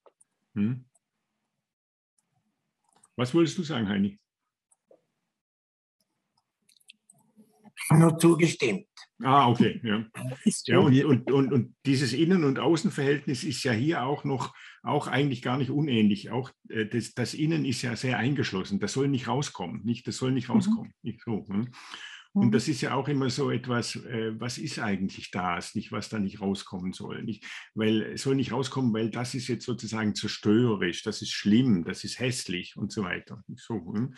[0.54, 0.86] Mhm.
[3.16, 4.20] Was wolltest du sagen, Heini?
[7.90, 8.88] Nur zugestimmt.
[9.24, 9.82] Ah, okay.
[9.84, 10.06] Ja,
[10.66, 15.08] ja und, und, und, und dieses Innen- und Außenverhältnis ist ja hier auch noch, auch
[15.08, 16.30] eigentlich gar nicht unähnlich.
[16.30, 18.80] Auch äh, das, das Innen ist ja sehr eingeschlossen.
[18.80, 19.82] Das soll nicht rauskommen.
[19.84, 20.56] Nicht, das soll nicht mhm.
[20.56, 20.88] rauskommen.
[20.88, 21.10] Mhm.
[21.10, 21.46] Nicht so.
[21.48, 21.70] Hm?
[22.34, 22.52] Und mhm.
[22.52, 26.20] das ist ja auch immer so etwas, äh, was ist eigentlich das, nicht was da
[26.20, 27.24] nicht rauskommen soll.
[27.24, 31.86] Nicht, weil es soll nicht rauskommen, weil das ist jetzt sozusagen zerstörerisch, das ist schlimm,
[31.86, 33.44] das ist hässlich und so weiter.
[33.56, 34.14] So, hm?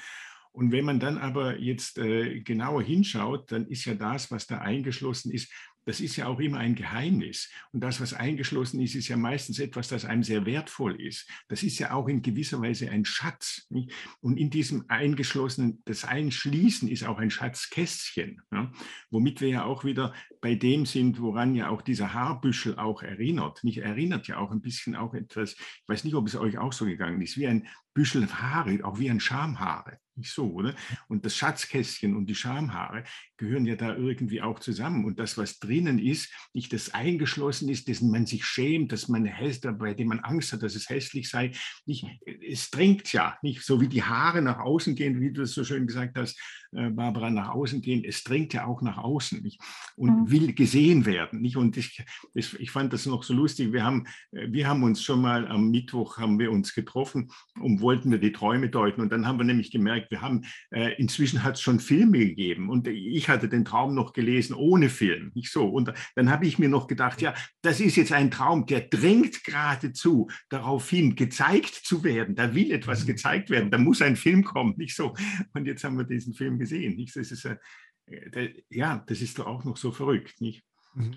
[0.51, 4.59] Und wenn man dann aber jetzt äh, genauer hinschaut, dann ist ja das, was da
[4.59, 5.51] eingeschlossen ist,
[5.89, 7.49] das ist ja auch immer ein Geheimnis.
[7.71, 11.27] Und das, was eingeschlossen ist, ist ja meistens etwas, das einem sehr wertvoll ist.
[11.47, 13.65] Das ist ja auch in gewisser Weise ein Schatz.
[13.69, 13.91] Nicht?
[14.21, 18.71] Und in diesem eingeschlossenen, das Einschließen ist auch ein Schatzkästchen, ja?
[19.09, 23.63] womit wir ja auch wieder bei dem sind, woran ja auch dieser Haarbüschel auch erinnert.
[23.63, 26.71] Nicht erinnert ja auch ein bisschen auch etwas, ich weiß nicht, ob es euch auch
[26.71, 27.67] so gegangen ist, wie ein
[27.99, 29.97] Büschel Haare, auch wie ein Schamhaare.
[30.15, 30.73] Nicht so, oder?
[31.07, 33.03] Und das Schatzkästchen und die Schamhaare
[33.37, 35.05] gehören ja da irgendwie auch zusammen.
[35.05, 39.29] Und das, was drinnen ist, nicht das eingeschlossen ist, dessen man sich schämt, dass man
[39.77, 41.51] bei dem man Angst hat, dass es hässlich sei,
[41.85, 42.05] nicht,
[42.45, 45.63] es drängt ja, nicht so wie die Haare nach außen gehen, wie du es so
[45.63, 46.39] schön gesagt hast,
[46.71, 49.59] äh, Barbara, nach außen gehen, es drängt ja auch nach außen nicht?
[49.95, 50.31] und mhm.
[50.31, 51.41] will gesehen werden.
[51.41, 51.57] Nicht?
[51.57, 53.73] Und ich, ich fand das noch so lustig.
[53.73, 57.81] Wir haben, äh, wir haben uns schon mal am Mittwoch haben wir uns getroffen und
[57.89, 59.01] wollten wir die Träume deuten.
[59.01, 62.69] Und dann haben wir nämlich gemerkt, wir haben äh, inzwischen hat es schon Filme gegeben
[62.69, 65.31] und ich hatte den Traum noch gelesen ohne Film.
[65.33, 65.67] Nicht so.
[65.67, 69.43] Und dann habe ich mir noch gedacht, ja, das ist jetzt ein Traum, der drängt
[69.43, 72.35] geradezu darauf hin, gezeigt zu werden.
[72.35, 73.07] Da will etwas mhm.
[73.07, 73.71] gezeigt werden.
[73.71, 74.75] Da muss ein Film kommen.
[74.77, 75.15] Nicht so.
[75.55, 76.95] Und jetzt haben wir diesen Film gesehen.
[76.95, 77.15] Nicht?
[77.15, 80.63] Das ist, äh, ja, das ist doch auch noch so verrückt, nicht?
[80.93, 81.15] Mhm.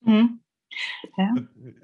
[0.00, 0.40] Mhm.
[1.16, 1.34] Ja.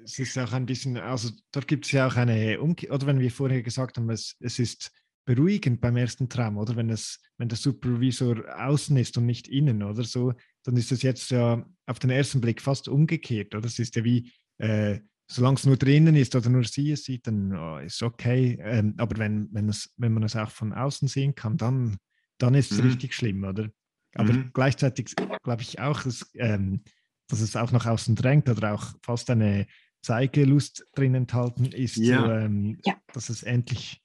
[0.05, 3.20] Es ist auch ein bisschen, also dort gibt es ja auch eine Umkehr, oder wenn
[3.20, 4.92] wir vorher gesagt haben, es, es ist
[5.24, 9.83] beruhigend beim ersten Traum, oder wenn es, wenn der Supervisor außen ist und nicht innen,
[9.83, 10.33] oder so,
[10.64, 13.66] dann ist es jetzt ja auf den ersten Blick fast umgekehrt, oder?
[13.66, 15.00] Es ist ja wie, äh,
[15.31, 18.59] solange es nur drinnen ist oder nur sie es sieht, dann oh, ist okay.
[18.61, 21.98] Ähm, aber wenn, wenn, es, wenn man es auch von außen sehen kann, dann,
[22.38, 22.88] dann ist es mhm.
[22.88, 23.70] richtig schlimm, oder?
[24.14, 24.50] Aber mhm.
[24.53, 26.83] gleichzeitig glaube ich auch, dass, ähm,
[27.31, 29.66] dass es auch nach außen drängt oder auch fast eine
[30.03, 32.21] Zeigelust drin enthalten ist, ja.
[32.21, 32.95] So, ähm, ja.
[33.12, 34.03] dass es endlich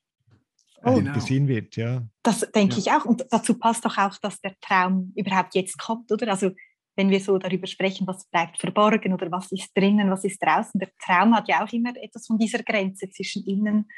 [0.83, 1.13] oh, genau.
[1.13, 1.75] gesehen wird.
[1.75, 2.05] Ja.
[2.23, 2.79] Das denke ja.
[2.79, 3.05] ich auch.
[3.05, 6.29] Und dazu passt doch auch, dass der Traum überhaupt jetzt kommt, oder?
[6.29, 6.51] Also
[6.97, 10.79] wenn wir so darüber sprechen, was bleibt verborgen oder was ist drinnen, was ist draußen.
[10.79, 13.89] Der Traum hat ja auch immer etwas von dieser Grenze zwischen innen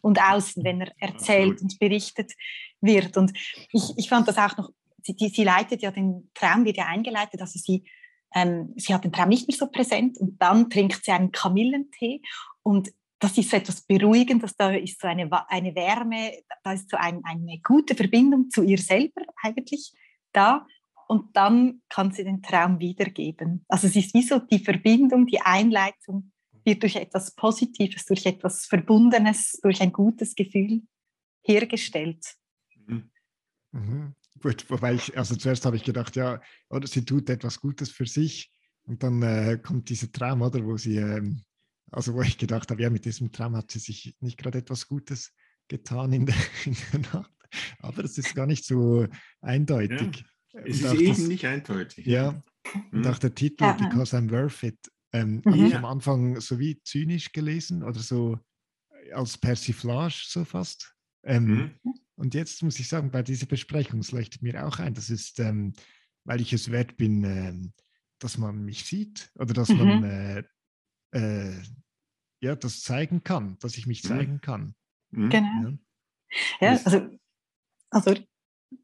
[0.00, 2.32] und außen, wenn er erzählt und berichtet
[2.80, 3.16] wird.
[3.18, 3.32] Und
[3.72, 4.70] ich, ich fand das auch noch
[5.06, 7.84] sie, sie leitet ja den Traum, wird ja eingeleitet, also sie,
[8.34, 12.22] ähm, sie hat den Traum nicht mehr so präsent und dann trinkt sie einen Kamillentee
[12.62, 16.96] und das ist so etwas Beruhigendes, da ist so eine, eine Wärme, da ist so
[16.96, 19.92] ein, eine gute Verbindung zu ihr selber eigentlich
[20.32, 20.66] da
[21.08, 23.64] und dann kann sie den Traum wiedergeben.
[23.68, 26.32] Also es ist wie so die Verbindung, die Einleitung
[26.64, 30.82] wird durch etwas Positives, durch etwas Verbundenes, durch ein gutes Gefühl
[31.42, 32.24] hergestellt.
[32.86, 33.10] Mhm.
[33.70, 34.14] Mhm.
[34.40, 38.06] Gut, wobei ich, also zuerst habe ich gedacht, ja, oder sie tut etwas Gutes für
[38.06, 41.42] sich und dann äh, kommt dieser Traum, oder, wo sie, ähm,
[41.90, 44.88] also wo ich gedacht habe, ja, mit diesem Traum hat sie sich nicht gerade etwas
[44.88, 45.32] Gutes
[45.68, 47.32] getan in der, in der Nacht.
[47.78, 49.06] Aber es ist gar nicht so
[49.40, 50.24] eindeutig.
[50.52, 52.06] Ja, es ist eben das, nicht eindeutig.
[52.06, 52.42] Ja,
[52.92, 53.06] und mhm.
[53.06, 53.72] auch der Titel, ja.
[53.72, 54.78] Because I'm Worth It,
[55.12, 55.52] ähm, mhm.
[55.52, 58.38] habe ich am Anfang so wie zynisch gelesen oder so
[59.12, 60.94] als Persiflage so fast.
[61.24, 61.46] Ähm,
[61.82, 61.94] mhm.
[62.16, 65.38] Und jetzt muss ich sagen, bei dieser Besprechung, es leuchtet mir auch ein, das ist,
[65.38, 65.74] ähm,
[66.24, 67.54] weil ich es wert bin, äh,
[68.18, 69.78] dass man mich sieht oder dass mhm.
[69.78, 70.42] man äh,
[71.12, 71.62] äh,
[72.40, 74.08] ja, das zeigen kann, dass ich mich mhm.
[74.08, 74.74] zeigen kann.
[75.10, 75.30] Mhm.
[75.30, 75.78] Genau.
[76.60, 77.18] Ja, ja also,
[77.90, 78.14] also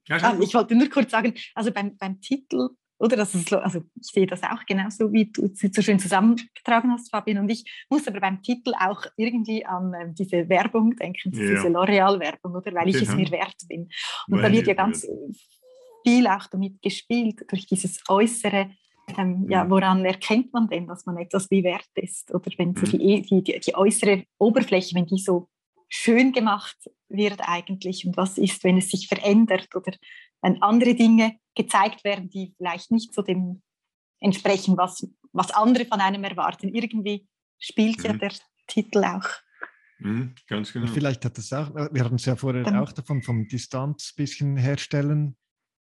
[0.07, 2.69] ja, ich wollte nur kurz sagen, also beim, beim Titel
[3.03, 3.19] oder?
[3.21, 7.39] Ist, also ich sehe das auch genauso, wie du es so schön zusammengetragen hast, Fabian.
[7.39, 11.55] Und ich muss aber beim Titel auch irgendwie an äh, diese Werbung denken, ja.
[11.55, 12.73] diese L'Oreal-Werbung, oder?
[12.75, 13.11] Weil ich genau.
[13.11, 13.89] es mir wert bin.
[14.29, 15.07] Und Weil, da wird ja ganz
[16.07, 18.71] viel auch damit gespielt, durch dieses Äußere.
[19.19, 22.33] Ähm, ja, woran erkennt man denn, dass man etwas wie wert ist?
[22.33, 23.01] Oder wenn so mhm.
[23.01, 25.49] die, die, die äußere Oberfläche, wenn die so
[25.93, 26.79] schön gemacht
[27.09, 29.93] wird eigentlich und was ist, wenn es sich verändert oder
[30.41, 33.63] wenn andere Dinge gezeigt werden, die vielleicht nicht so dem
[34.19, 36.75] entsprechen, was, was andere von einem erwarten.
[36.75, 37.29] Irgendwie
[37.59, 38.05] spielt mhm.
[38.05, 38.33] ja der
[38.69, 39.29] Titel auch.
[39.99, 40.87] Mhm, ganz genau.
[40.87, 44.17] vielleicht hat es auch, wir hatten es ja vorher Dann, auch davon, vom Distanz ein
[44.17, 45.37] bisschen herstellen.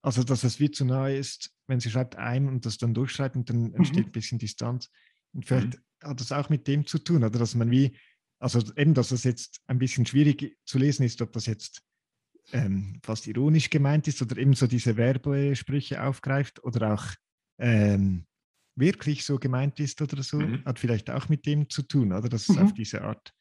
[0.04, 3.36] Also, dass es wie zu nahe ist, wenn sie schreibt ein und das dann durchschreibt
[3.36, 4.10] und dann entsteht mhm.
[4.10, 4.92] ein bisschen Distanz.
[5.34, 6.10] Und vielleicht mhm.
[6.10, 7.98] hat das auch mit dem zu tun, oder dass man wie,
[8.40, 11.82] also eben, dass es jetzt ein bisschen schwierig zu lesen ist, ob das jetzt
[12.52, 17.06] ähm, fast ironisch gemeint ist oder eben so diese Werbesprüche aufgreift oder auch
[17.58, 18.26] ähm,
[18.76, 20.64] wirklich so gemeint ist oder so, mhm.
[20.66, 22.56] hat vielleicht auch mit dem zu tun, oder dass mhm.
[22.56, 23.34] es auf diese Art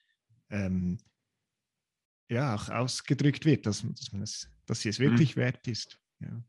[0.51, 0.99] ähm,
[2.31, 5.05] ja auch ausgedrückt wird, dass, dass, man es, dass sie es mhm.
[5.05, 5.41] wirklich mhm.
[5.41, 5.99] wert ist.
[6.21, 6.43] Ja.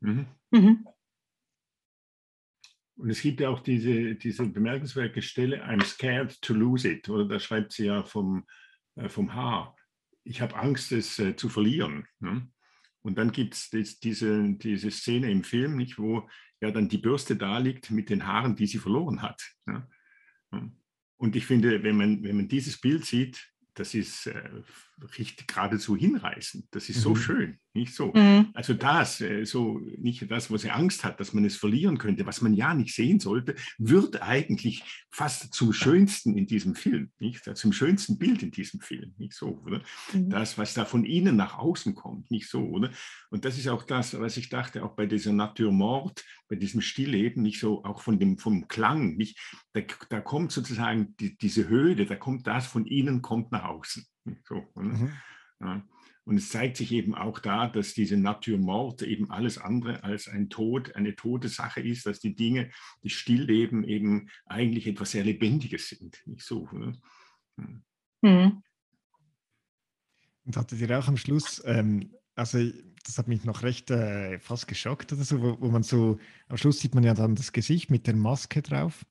[2.96, 7.26] Und es gibt ja auch diese, diese bemerkenswerte Stelle, I'm scared to lose it, oder
[7.26, 8.44] da schreibt sie ja vom,
[8.96, 9.76] äh, vom Haar
[10.26, 12.06] ich habe Angst, es äh, zu verlieren.
[12.20, 12.48] Ne?
[13.02, 16.28] Und dann gibt es diese, diese Szene im Film, nicht, wo
[16.60, 19.40] ja dann die Bürste da liegt mit den Haaren, die sie verloren hat.
[19.66, 19.88] Ne?
[21.16, 24.50] Und ich finde, wenn man, wenn man dieses Bild sieht, das ist äh,
[25.18, 26.66] richtig geradezu hinreißend.
[26.70, 27.16] Das ist so mhm.
[27.16, 28.12] schön, nicht so.
[28.14, 28.48] Mhm.
[28.54, 32.26] Also das, äh, so nicht das, wo sie Angst hat, dass man es verlieren könnte,
[32.26, 37.44] was man ja nicht sehen sollte, wird eigentlich fast zum Schönsten in diesem Film, nicht?
[37.56, 39.82] Zum schönsten Bild in diesem Film, nicht so, oder?
[40.12, 40.30] Mhm.
[40.30, 42.90] Das, was da von innen nach außen kommt, nicht so, oder?
[43.30, 47.42] Und das ist auch das, was ich dachte, auch bei dieser Naturmord, bei diesem Stillleben,
[47.42, 49.38] nicht so, auch von dem, vom Klang, nicht?
[49.74, 54.06] Da, da kommt sozusagen die, diese Höhle, da kommt das von innen, kommt nach außen.
[54.44, 55.12] So, mhm.
[55.60, 55.86] ja.
[56.26, 60.50] Und es zeigt sich eben auch da, dass diese Naturmord eben alles andere als ein
[60.50, 62.70] Tod, eine tote Sache ist, dass die Dinge,
[63.04, 66.20] die Stillleben eben eigentlich etwas sehr Lebendiges sind.
[66.26, 66.68] Nicht so.
[66.72, 67.00] Ne?
[68.22, 68.62] Mhm.
[70.44, 72.58] Und hattet ihr auch am Schluss, ähm, also
[73.04, 76.56] das hat mich noch recht äh, fast geschockt oder so, wo, wo, man so, am
[76.56, 79.06] Schluss sieht man ja dann das Gesicht mit der Maske drauf,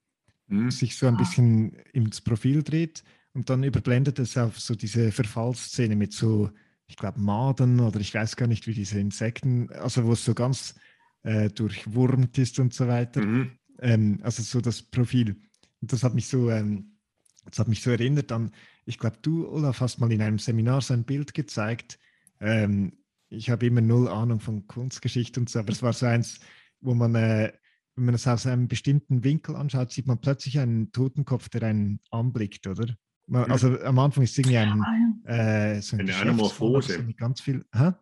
[0.47, 0.69] mhm.
[0.69, 5.95] sich so ein bisschen ins Profil dreht und dann überblendet es auf so diese Verfallsszene
[5.95, 6.49] mit so,
[6.87, 10.33] ich glaube, Maden oder ich weiß gar nicht, wie diese Insekten, also wo es so
[10.33, 10.75] ganz
[11.23, 13.21] äh, durchwurmt ist und so weiter.
[13.21, 13.51] Mhm.
[13.79, 15.35] Ähm, also so das Profil.
[15.81, 16.97] Und das hat mich so, ähm,
[17.43, 18.51] das hat mich so erinnert an,
[18.85, 21.99] ich glaube, du, Olaf, hast mal in einem Seminar so ein Bild gezeigt.
[22.39, 22.93] Ähm,
[23.29, 26.39] ich habe immer null Ahnung von Kunstgeschichte und so, aber es war so eins,
[26.79, 27.51] wo man, äh,
[27.95, 31.99] wenn man es aus einem bestimmten Winkel anschaut, sieht man plötzlich einen Totenkopf, der einen
[32.11, 32.95] anblickt, oder?
[33.31, 37.13] Also am Anfang ist es irgendwie ein, äh, so ein eine Anamorphose.
[37.17, 37.93] Ganz viel, hä?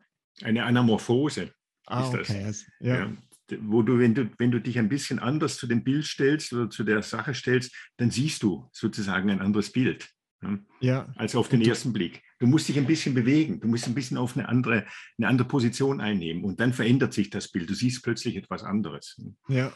[0.41, 1.53] Eine Anamorphose
[1.85, 2.43] ah, ist okay.
[2.45, 2.65] das.
[2.79, 2.95] Ja.
[2.95, 3.13] ja.
[3.61, 6.69] Wo du wenn, du, wenn du dich ein bisschen anders zu dem Bild stellst oder
[6.69, 10.09] zu der Sache stellst, dann siehst du sozusagen ein anderes Bild.
[10.81, 11.07] Ja.
[11.15, 12.21] als auf den ersten Blick.
[12.39, 14.85] Du musst dich ein bisschen bewegen, du musst ein bisschen auf eine andere,
[15.17, 17.69] eine andere Position einnehmen und dann verändert sich das Bild.
[17.69, 19.21] Du siehst plötzlich etwas anderes.
[19.47, 19.71] Ja,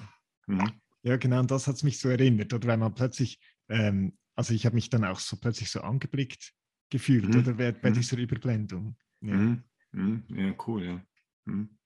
[0.45, 0.69] mhm.
[1.03, 2.53] ja genau, und das hat es mich so erinnert.
[2.53, 6.53] Oder wenn man plötzlich ähm, also ich habe mich dann auch so plötzlich so angeblickt
[6.89, 7.39] gefühlt mhm.
[7.39, 7.95] oder bei, bei mhm.
[7.95, 8.95] dieser Überblendung.
[9.21, 9.63] Ja, mhm.
[9.91, 10.23] mhm.
[10.29, 11.05] ja cool, ja.
[11.45, 11.77] Mhm.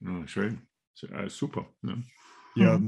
[0.00, 0.66] ja schön.
[1.10, 1.72] Äh, super.
[1.82, 1.96] Ja,
[2.56, 2.82] ja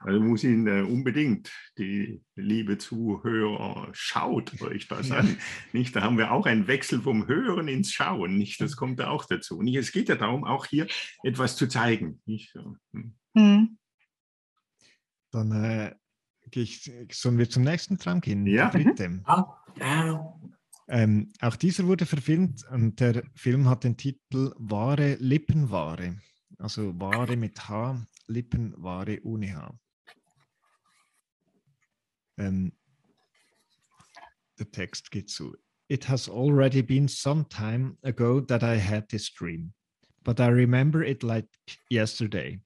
[0.00, 5.38] Also muss ihn äh, unbedingt, die liebe Zuhörer, schaut euch das an.
[5.72, 5.94] Nicht?
[5.94, 8.36] Da haben wir auch einen Wechsel vom Hören ins Schauen.
[8.36, 8.60] Nicht?
[8.60, 9.62] Das kommt da auch dazu.
[9.62, 9.76] Nicht?
[9.76, 10.88] Es geht ja darum, auch hier
[11.22, 12.20] etwas zu zeigen.
[12.26, 12.56] Nicht?
[13.34, 13.78] Mhm.
[15.30, 15.94] Dann äh,
[16.56, 18.46] ich, sollen wir zum nächsten Traum gehen?
[18.46, 18.70] Ja.
[18.70, 19.22] Dritte.
[19.26, 20.34] Ja.
[20.88, 26.16] Ähm, auch dieser wurde verfilmt und der Film hat den Titel Wahre Lippenware.
[26.58, 29.78] Also Ware mit H, Lippenware ohne H.
[32.38, 32.72] Ähm,
[34.58, 35.54] der Text geht so.
[35.88, 39.72] It has already been some time ago that I had this dream,
[40.24, 41.48] but I remember it like
[41.90, 42.60] yesterday.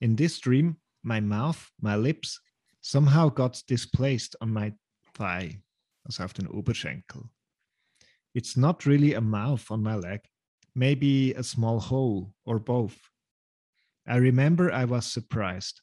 [0.00, 2.40] In this dream, my mouth, my lips
[2.84, 4.70] somehow got displaced on my
[5.14, 5.58] thigh,
[6.04, 7.30] also auf den Oberschenkel.
[8.34, 10.20] It's not really a mouth on my leg,
[10.74, 12.98] maybe a small hole or both.
[14.06, 15.80] I remember I was surprised,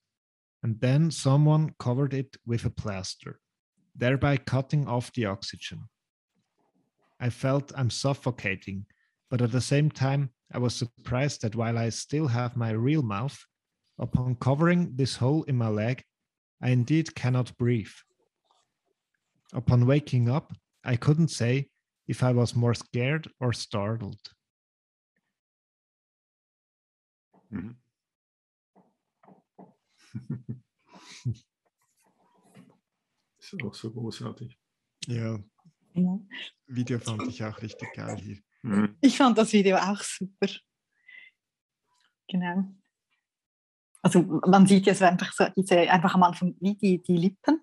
[0.61, 3.39] and then someone covered it with a plaster,
[3.95, 5.89] thereby cutting off the oxygen.
[7.19, 8.85] I felt I'm suffocating,
[9.31, 13.01] but at the same time, I was surprised that while I still have my real
[13.01, 13.43] mouth,
[13.97, 16.03] upon covering this hole in my leg,
[16.61, 17.95] I indeed cannot breathe.
[19.53, 21.69] Upon waking up, I couldn't say
[22.07, 24.19] if I was more scared or startled.
[27.51, 27.75] Mhm.
[33.39, 34.57] ist auch so großartig.
[35.07, 35.39] Ja.
[35.93, 36.19] ja.
[36.67, 38.37] Video fand ich auch richtig geil hier.
[38.61, 38.97] Mhm.
[39.01, 40.47] Ich fand das Video auch super.
[42.27, 42.73] Genau.
[44.01, 47.61] Also man sieht so einfach so diese, einfach am Anfang wie die, die Lippen.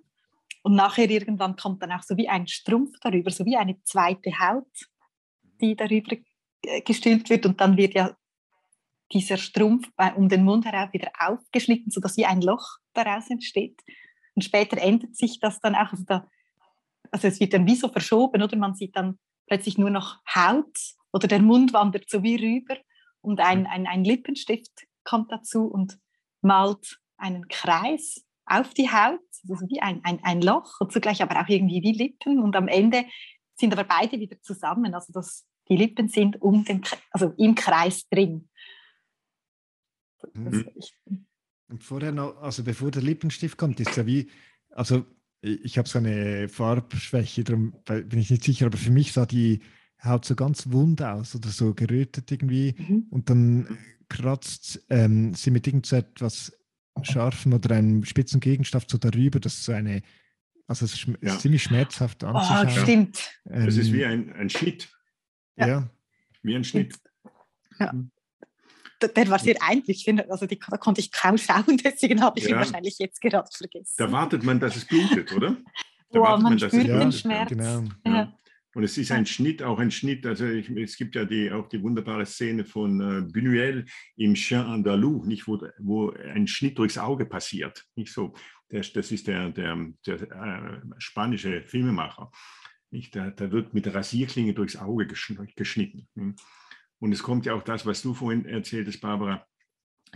[0.62, 4.30] Und nachher irgendwann kommt dann auch so wie ein Strumpf darüber, so wie eine zweite
[4.38, 4.66] Haut,
[5.60, 6.16] die darüber
[6.84, 7.46] gestülpt wird.
[7.46, 8.16] Und dann wird ja
[9.12, 13.80] dieser Strumpf um den Mund heraus wieder aufgeschnitten, sodass wie ein Loch daraus entsteht.
[14.34, 16.28] Und später ändert sich das dann auch, also, da,
[17.10, 18.56] also es wird dann wie so verschoben, oder?
[18.56, 20.76] Man sieht dann plötzlich nur noch Haut
[21.12, 22.76] oder der Mund wandert so wie rüber.
[23.20, 25.98] Und ein, ein, ein Lippenstift kommt dazu und
[26.42, 31.40] malt einen Kreis auf die Haut, also wie ein, ein, ein Loch und zugleich aber
[31.40, 33.04] auch irgendwie wie Lippen und am Ende
[33.56, 38.08] sind aber beide wieder zusammen, also dass die Lippen sind um den, also im Kreis
[38.08, 38.48] drin.
[40.32, 40.66] Mhm.
[41.68, 44.30] Und vorher noch, also bevor der Lippenstift kommt, ist ja wie,
[44.70, 45.04] also
[45.40, 49.60] ich habe so eine Farbschwäche, darum bin ich nicht sicher, aber für mich sah die
[50.02, 53.06] Haut so ganz wund aus oder so gerötet irgendwie mhm.
[53.10, 56.52] und dann kratzt ähm, sie mit irgendetwas
[57.02, 60.02] scharfen oder einem spitzen Gegenstand so darüber, dass so eine,
[60.66, 61.38] also es ist ja.
[61.38, 62.68] ziemlich schmerzhaft oh, anzuschauen.
[62.68, 63.30] Oh, stimmt.
[63.50, 64.88] Ähm, das ist wie ein, ein Schnitt.
[65.56, 65.66] Ja.
[65.66, 65.90] ja.
[66.42, 66.94] Wie ein Schnitt.
[67.78, 67.92] Ja.
[69.00, 72.50] Der war sehr eindlich, also die, da konnte ich kaum schauen, deswegen habe ich ja.
[72.50, 73.94] ihn wahrscheinlich jetzt gerade vergessen.
[73.96, 75.56] Da wartet man, dass es blutet, oder?
[76.10, 77.50] Da Boah, man, man spürt den Schmerz.
[77.50, 77.84] Genau.
[78.04, 78.32] Ja.
[78.74, 81.68] Und es ist ein Schnitt, auch ein Schnitt, also ich, es gibt ja die, auch
[81.68, 86.98] die wunderbare Szene von äh, Buñuel im Chien Andalou, nicht, wo, wo ein Schnitt durchs
[86.98, 87.84] Auge passiert.
[87.96, 88.34] Nicht so.
[88.70, 92.30] Der, das ist der, der, der äh, spanische Filmemacher.
[92.90, 96.06] Nicht, da, da wird mit Rasierklinge durchs Auge geschnitten.
[96.98, 99.46] Und es kommt ja auch das, was du vorhin erzähltest, Barbara,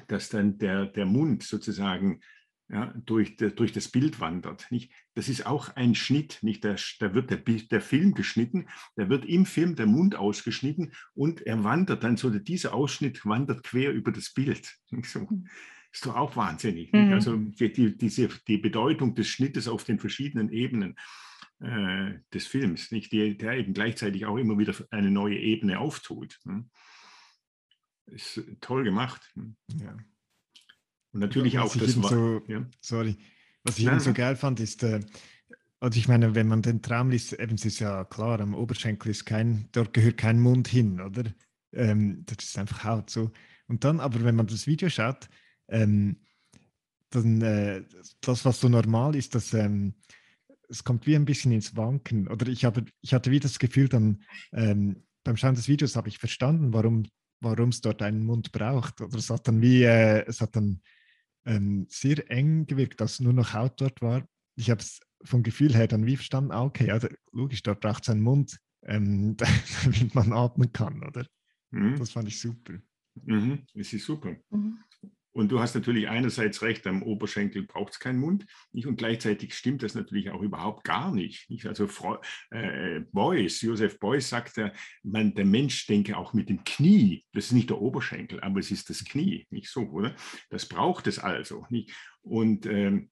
[0.08, 2.20] dass dann der, der Mund sozusagen
[2.68, 4.66] ja, durch, durch das Bild wandert.
[4.70, 4.92] Nicht?
[5.14, 6.64] Das ist auch ein Schnitt, nicht?
[6.64, 11.42] Da, da wird der, der Film geschnitten, da wird im Film der Mund ausgeschnitten und
[11.42, 14.74] er wandert dann so, dieser Ausschnitt wandert quer über das Bild.
[14.90, 15.28] Nicht so.
[15.28, 15.48] Hm.
[15.92, 16.90] Ist doch auch wahnsinnig.
[16.92, 17.12] Mhm.
[17.12, 20.96] Also die, diese, die Bedeutung des Schnittes auf den verschiedenen Ebenen
[21.60, 23.12] äh, des Films, nicht?
[23.12, 26.40] Die, der eben gleichzeitig auch immer wieder eine neue Ebene auftut.
[26.44, 26.64] Ne?
[28.06, 29.30] Ist toll gemacht.
[29.34, 29.56] Hm.
[29.78, 29.94] Ja.
[31.12, 32.64] Und natürlich was auch das war, so, ja.
[32.80, 33.16] sorry,
[33.64, 34.00] was ich Nein.
[34.00, 35.00] so geil fand, ist, äh,
[35.80, 39.10] also ich meine, wenn man den Traum liest, eben es ist ja klar, am Oberschenkel
[39.10, 41.24] ist kein, dort gehört kein Mund hin, oder?
[41.72, 43.30] Ähm, das ist einfach Haut so.
[43.68, 45.28] Und dann, aber wenn man das Video schaut,
[45.68, 46.16] ähm,
[47.10, 47.82] dann äh,
[48.20, 49.94] das, was so normal ist, dass ähm,
[50.68, 52.28] es kommt wie ein bisschen ins Wanken.
[52.28, 56.08] Oder ich habe, ich hatte wie das Gefühl, dann ähm, beim Schauen des Videos habe
[56.08, 57.04] ich verstanden, warum
[57.42, 59.00] warum es dort einen Mund braucht.
[59.00, 60.80] Oder es hat dann wie, äh, es hat dann
[61.44, 64.26] ähm, sehr eng gewirkt, dass nur noch Haut dort war.
[64.56, 68.02] Ich habe es vom Gefühl her dann wie verstanden, ah, okay, also logisch, dort braucht
[68.04, 69.36] es einen Mund, ähm,
[69.84, 71.26] damit man atmen kann, oder?
[71.70, 71.96] Mhm.
[71.98, 72.74] Das fand ich super.
[73.14, 73.66] Mhm.
[73.74, 74.36] Es ist super.
[74.50, 74.78] Mhm.
[75.32, 78.46] Und du hast natürlich einerseits recht, am Oberschenkel braucht es keinen Mund.
[78.72, 78.86] Nicht?
[78.86, 81.48] Und gleichzeitig stimmt das natürlich auch überhaupt gar nicht.
[81.50, 81.66] nicht?
[81.66, 81.88] Also
[82.50, 84.72] äh, Beuys, Josef Beuys sagt, der,
[85.02, 87.24] man, der Mensch denke auch mit dem Knie.
[87.32, 89.46] Das ist nicht der Oberschenkel, aber es ist das Knie.
[89.50, 90.14] Nicht so, oder?
[90.50, 91.66] Das braucht es also.
[91.70, 91.92] Nicht?
[92.20, 93.10] Und ähm,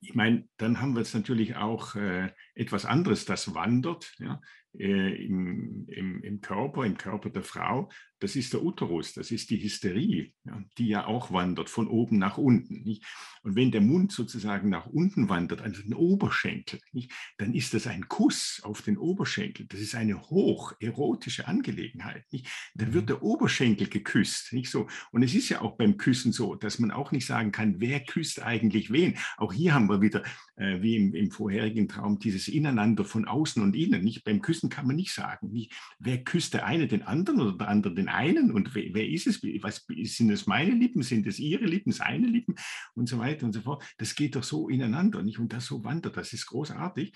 [0.00, 4.14] ich meine, dann haben wir jetzt natürlich auch äh, etwas anderes, das wandert.
[4.18, 4.40] Ja?
[4.78, 7.90] Äh, im, im, im, Körper, im Körper der Frau,
[8.20, 12.18] das ist der Uterus, das ist die Hysterie, ja, die ja auch wandert von oben
[12.18, 12.82] nach unten.
[12.82, 13.04] Nicht?
[13.42, 17.86] Und wenn der Mund sozusagen nach unten wandert, an den Oberschenkel, nicht, dann ist das
[17.86, 19.66] ein Kuss auf den Oberschenkel.
[19.66, 22.24] Das ist eine hoch erotische Angelegenheit.
[22.30, 22.46] Nicht?
[22.74, 23.08] Dann wird mhm.
[23.08, 24.52] der Oberschenkel geküsst.
[24.52, 24.86] Nicht so.
[25.10, 28.00] Und es ist ja auch beim Küssen so, dass man auch nicht sagen kann, wer
[28.00, 29.16] küsst eigentlich wen.
[29.38, 30.22] Auch hier haben wir wieder,
[30.56, 34.04] äh, wie im, im vorherigen Traum, dieses Ineinander von außen und innen.
[34.04, 34.24] Nicht?
[34.24, 37.68] Beim Küssen kann man nicht sagen, wie, wer küsst der eine den anderen oder der
[37.68, 39.42] andere den einen und wer, wer ist es?
[39.62, 41.02] Was, sind es meine Lippen?
[41.02, 41.92] Sind es ihre Lippen?
[41.92, 42.56] Seine Lippen?
[42.94, 43.82] Und so weiter und so fort.
[43.98, 45.38] Das geht doch so ineinander, nicht?
[45.38, 47.14] Und das so wandert, das ist großartig.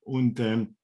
[0.00, 0.83] Und ähm, äh,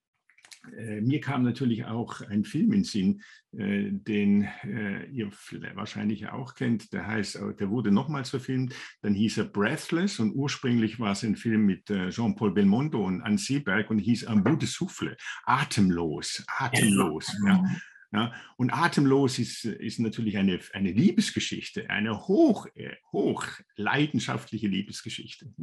[1.00, 5.30] mir kam natürlich auch ein Film in Sinn, äh, den äh, ihr
[5.74, 6.92] wahrscheinlich auch kennt.
[6.92, 8.74] Der heißt, äh, der wurde nochmals verfilmt.
[9.00, 13.22] Dann hieß er Breathless und ursprünglich war es ein Film mit äh, Jean-Paul Belmondo und
[13.22, 17.34] Anne Seberg und hieß Un bout de souffle, atemlos, atemlos.
[17.46, 17.64] Ja.
[18.12, 23.46] Ja, und atemlos ist, ist natürlich eine, eine Liebesgeschichte, eine hoch, äh, hoch
[23.76, 25.54] leidenschaftliche Liebesgeschichte.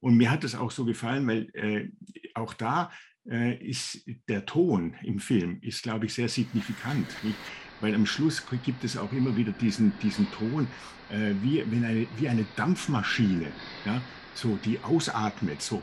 [0.00, 1.88] Und mir hat es auch so gefallen, weil äh,
[2.34, 7.06] auch da äh, ist der Ton im Film, ist, glaube ich, sehr signifikant.
[7.22, 7.36] Nicht?
[7.80, 10.66] Weil am Schluss gibt es auch immer wieder diesen, diesen Ton,
[11.10, 13.46] äh, wie, wenn eine, wie eine Dampfmaschine,
[13.84, 14.00] ja,
[14.34, 15.82] so, die ausatmet, so.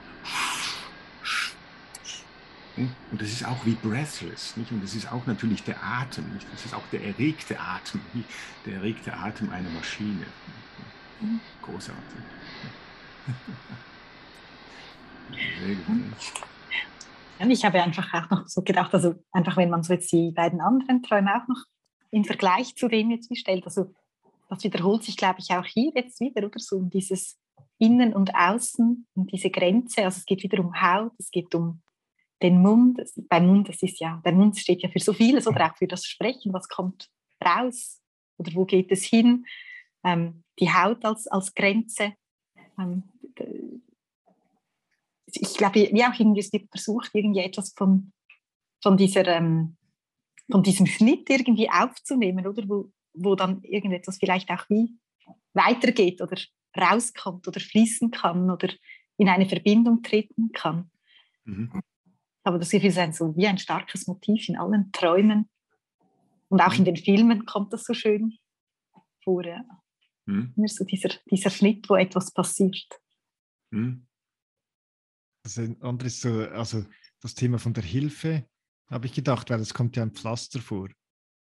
[2.78, 4.72] Und das ist auch wie breathless, nicht?
[4.72, 6.48] Und das ist auch natürlich der Atem, nicht?
[6.52, 8.30] Das ist auch der erregte Atem, nicht?
[8.66, 10.26] der erregte Atem einer Maschine.
[11.62, 12.04] Großartig.
[15.66, 16.51] Sehr gut.
[17.50, 20.62] Ich habe einfach auch noch so gedacht, also einfach wenn man so jetzt die beiden
[20.62, 21.64] anderen Träume auch noch
[22.12, 23.94] im Vergleich zu dem jetzt stellt, also
[24.50, 27.40] das wiederholt sich, glaube ich, auch hier jetzt wieder, oder so um dieses
[27.78, 30.04] Innen und Außen, um diese Grenze.
[30.04, 31.82] Also es geht wieder um Haut, es geht um
[32.44, 33.00] den Mund.
[33.30, 35.88] Beim Mund, das ist ja, der Mund steht ja für so vieles oder auch für
[35.88, 37.10] das Sprechen, was kommt
[37.44, 38.02] raus
[38.38, 39.46] oder wo geht es hin.
[40.04, 42.14] Ähm, die Haut als, als Grenze.
[42.78, 43.04] Ähm,
[45.34, 48.12] ich glaube, wie auch irgendwie es wird versucht, irgendwie etwas von,
[48.82, 49.78] von, dieser, ähm,
[50.50, 52.68] von diesem Schnitt irgendwie aufzunehmen, oder?
[52.68, 54.98] Wo, wo dann irgendetwas vielleicht auch wie
[55.54, 56.38] weitergeht oder
[56.78, 58.70] rauskommt oder fließen kann oder
[59.18, 60.90] in eine Verbindung treten kann.
[61.44, 61.82] Mhm.
[62.44, 65.50] Aber das Gefühl, ist so wie ein starkes Motiv in allen Träumen.
[66.50, 68.38] Und auch in den Filmen kommt das so schön
[69.24, 69.46] vor.
[69.46, 69.64] Ja.
[70.26, 70.54] Mhm.
[70.56, 72.88] Immer so dieser, dieser Schnitt, wo etwas passiert.
[73.70, 74.08] Mhm.
[75.44, 76.86] Also anderes so, also
[77.22, 78.48] das Thema von der Hilfe
[78.88, 80.90] habe ich gedacht, weil es kommt ja ein Pflaster vor.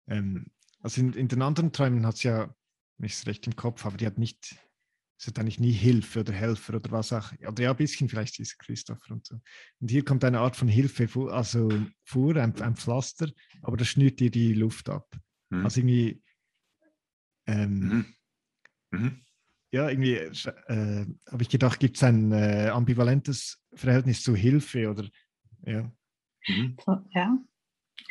[0.09, 0.47] Ähm,
[0.81, 2.55] also in, in, den anderen Träumen hat es ja,
[2.99, 4.57] wenn ich es recht im Kopf habe, die hat nicht,
[5.19, 7.33] es hat eigentlich nie Hilfe oder Helfer oder was auch.
[7.47, 9.41] Oder ja, ein bisschen vielleicht ist Christopher und so.
[9.81, 11.71] Und hier kommt eine Art von Hilfe vor, also
[12.05, 13.31] vor, ein, ein Pflaster,
[13.63, 15.09] aber das schnürt dir die Luft ab.
[15.51, 15.65] Mhm.
[15.65, 16.23] Also irgendwie
[17.47, 18.15] ähm, mhm.
[18.91, 19.25] Mhm
[19.73, 25.09] ja, irgendwie äh, habe ich gedacht, gibt es ein äh, ambivalentes Verhältnis zu Hilfe oder
[25.65, 25.91] ja.
[26.49, 26.77] Mhm.
[27.13, 27.39] Ja.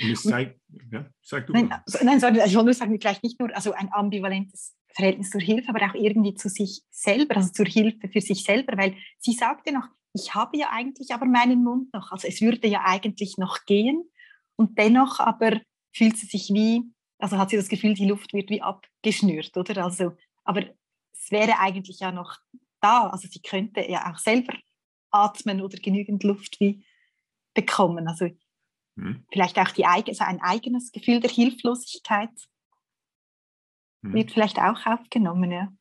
[0.02, 1.54] Und es zeigt, ja, sag du.
[1.54, 5.32] Nein, also, nein sorry, ich wollte nur sagen, vielleicht nicht nur also ein ambivalentes Verhältnis
[5.32, 8.96] zur Hilfe, aber auch irgendwie zu sich selber, also zur Hilfe für sich selber, weil
[9.18, 12.84] sie sagte noch, ich habe ja eigentlich aber meinen Mund noch, also es würde ja
[12.86, 14.04] eigentlich noch gehen
[14.56, 15.60] und dennoch aber
[15.94, 16.84] fühlt sie sich wie,
[17.18, 19.84] also hat sie das Gefühl, die Luft wird wie abgeschnürt, oder?
[19.84, 20.64] Also, aber
[21.30, 22.38] es wäre eigentlich ja noch
[22.82, 23.08] da.
[23.10, 24.54] Also sie könnte ja auch selber
[25.12, 26.84] atmen oder genügend Luft wie
[27.54, 28.08] bekommen.
[28.08, 28.30] Also
[28.96, 29.26] mhm.
[29.32, 32.32] vielleicht auch die, also ein eigenes Gefühl der Hilflosigkeit
[34.02, 34.14] mhm.
[34.14, 35.72] wird vielleicht auch aufgenommen, ja.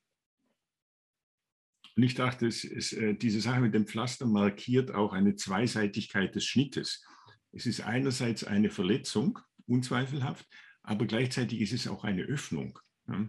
[1.96, 6.32] Und ich dachte, es, es, äh, diese Sache mit dem Pflaster markiert auch eine Zweiseitigkeit
[6.34, 7.04] des Schnittes.
[7.50, 10.46] Es ist einerseits eine Verletzung, unzweifelhaft,
[10.82, 12.78] aber gleichzeitig ist es auch eine Öffnung.
[13.08, 13.28] Ja.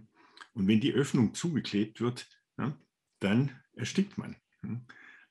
[0.60, 2.78] Und wenn die Öffnung zugeklebt wird, ja,
[3.20, 4.36] dann erstickt man.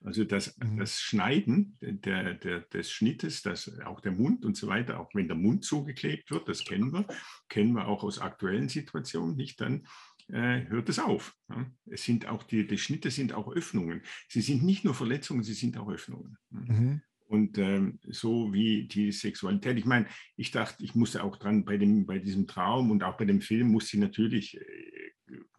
[0.02, 0.78] Also das, mhm.
[0.78, 5.28] das Schneiden der, der, des Schnittes, das, auch der Mund und so weiter, auch wenn
[5.28, 7.06] der Mund zugeklebt wird, das kennen wir,
[7.50, 9.86] kennen wir auch aus aktuellen Situationen nicht, dann
[10.28, 11.36] äh, hört es auf.
[11.50, 11.70] Ja.
[11.86, 14.02] Es sind auch die, die Schnitte sind auch Öffnungen.
[14.28, 16.38] Sie sind nicht nur Verletzungen, sie sind auch Öffnungen.
[16.50, 17.02] Mhm.
[17.26, 20.06] Und ähm, so wie die Sexualität, ich meine,
[20.36, 23.42] ich dachte, ich musste auch dran bei, dem, bei diesem Traum und auch bei dem
[23.42, 25.10] Film, musste ich natürlich äh,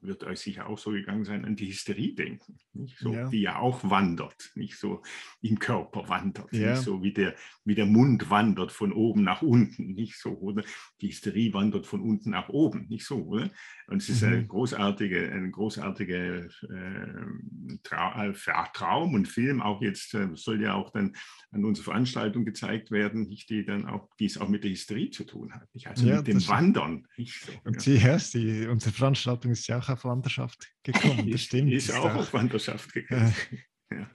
[0.01, 2.97] wird euch sicher auch so gegangen sein, an die Hysterie denken, nicht?
[2.97, 3.29] So, ja.
[3.29, 5.01] die ja auch wandert, nicht so
[5.41, 6.71] im Körper wandert, ja.
[6.71, 10.63] nicht so wie der, wie der Mund wandert von oben nach unten, nicht so, oder?
[11.01, 13.49] Die Hysterie wandert von unten nach oben, nicht so, oder?
[13.87, 14.33] Und es ist mhm.
[14.33, 18.33] ein großartiger ein großartige, äh, Tra äh,
[18.73, 21.15] Traum und Film, auch jetzt äh, soll ja auch dann
[21.51, 25.09] an unserer Veranstaltung gezeigt werden, nicht, die dann auch, die es auch mit der Hysterie
[25.09, 25.87] zu tun hat, nicht?
[25.87, 27.07] also ja, mit dem Wandern.
[27.17, 27.93] Nicht so, und ja.
[27.93, 31.71] ja, die, unsere Veranstaltung ist ja auch auf Wanderschaft gekommen, das stimmt.
[31.71, 33.33] Ist, ist auch, auf Wanderschaft gekommen.
[33.91, 34.09] ja.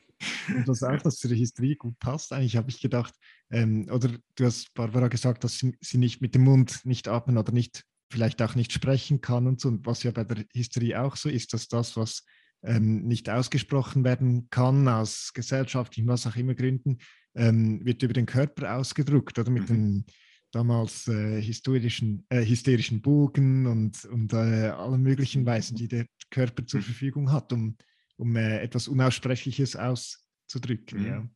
[0.49, 2.33] Und das auch, dass zu der Hysterie gut passt.
[2.33, 3.15] Eigentlich habe ich gedacht,
[3.51, 7.37] ähm, oder du hast Barbara gesagt, dass sie, sie nicht mit dem Mund nicht atmen
[7.37, 9.69] oder nicht vielleicht auch nicht sprechen kann und so.
[9.69, 12.25] Und was ja bei der Hysterie auch so ist, dass das, was
[12.63, 16.99] ähm, nicht ausgesprochen werden kann, aus gesellschaftlichen, was auch immer Gründen,
[17.35, 19.75] ähm, wird über den Körper ausgedrückt oder mit mhm.
[19.75, 20.07] den
[20.55, 26.67] damals äh, historischen, äh, hysterischen Bogen und, und äh, allen möglichen Weisen, die der Körper
[26.67, 26.85] zur mhm.
[26.85, 27.77] Verfügung hat, um,
[28.17, 31.01] um äh, etwas Unaussprechliches auszudrücken.
[31.01, 31.07] Mhm.
[31.07, 31.29] Ja.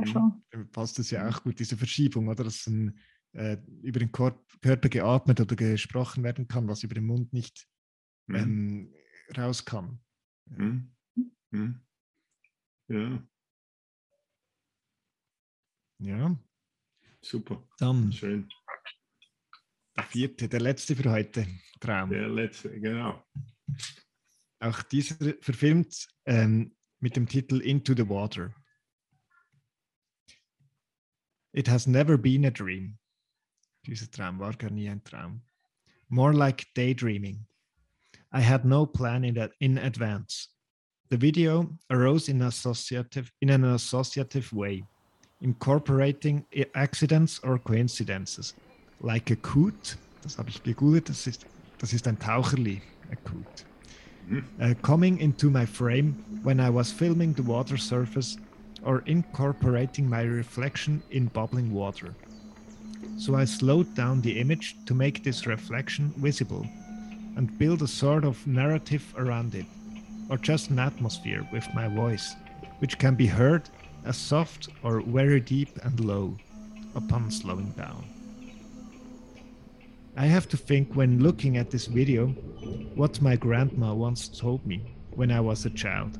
[0.00, 0.70] ja, schon.
[0.72, 2.44] Passt das ja auch gut, diese Verschiebung, oder?
[2.44, 2.98] Dass ein
[3.32, 7.66] äh, über den Kor Körper geatmet oder gesprochen werden kann, was über den Mund nicht
[8.26, 8.34] mhm.
[8.34, 8.94] ähm,
[9.36, 10.00] raus kann.
[10.46, 10.92] Mhm.
[11.50, 11.80] Mhm.
[12.88, 13.22] Ja.
[15.98, 16.38] Ja.
[17.22, 17.66] Super.
[17.78, 18.48] Dann Schön.
[19.96, 21.46] Der vierte, der letzte für heute,
[21.80, 22.10] Traum.
[22.10, 23.24] Der letzte, genau.
[24.60, 28.54] Auch dieser verfilmt ähm, mit dem Titel Into the Water.
[31.52, 32.98] It has never been a dream.
[33.86, 35.42] Dieser Traum war gar nie ein Traum.
[36.08, 37.46] More like daydreaming.
[38.32, 40.48] I had no plan in, that, in advance.
[41.08, 44.84] The video arose in, associative, in an associative way,
[45.40, 46.44] incorporating
[46.74, 48.54] accidents or coincidences,
[49.00, 51.46] like a coot, das habe ich gegoogelt, das ist,
[51.78, 52.80] das ist ein Taucherli,
[53.12, 53.64] a coot,
[54.28, 54.42] mm.
[54.60, 58.38] uh, coming into my frame when I was filming the water surface
[58.82, 62.14] or incorporating my reflection in bubbling water.
[63.18, 66.66] So I slowed down the image to make this reflection visible
[67.36, 69.66] and build a sort of narrative around it,
[70.30, 72.34] or just an atmosphere with my voice,
[72.78, 73.68] which can be heard
[74.04, 76.36] as soft or very deep and low
[76.94, 78.04] upon slowing down.
[80.18, 82.28] I have to think when looking at this video
[82.94, 86.18] what my grandma once told me when I was a child.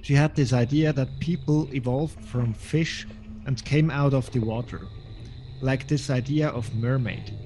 [0.00, 3.06] She had this idea that people evolved from fish
[3.46, 4.80] and came out of the water
[5.60, 7.36] like this idea of mermaid.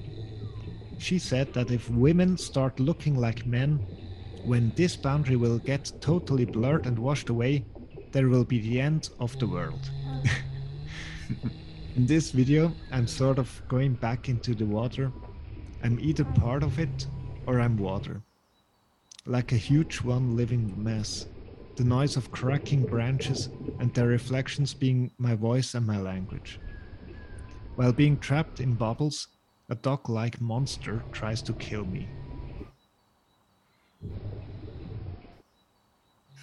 [0.97, 3.85] She said that if women start looking like men,
[4.45, 7.65] when this boundary will get totally blurred and washed away,
[8.11, 9.91] there will be the end of the world.
[11.97, 15.11] In this video, I'm sort of going back into the water.
[15.83, 17.07] I'm either part of it
[17.47, 18.21] or I'm water.
[19.25, 21.25] Like a huge one living mass,
[21.75, 26.59] the noise of cracking branches and their reflections being my voice and my language.
[27.77, 29.29] While being trapped in bubbles,
[29.67, 32.07] a dog like monster tries to kill me.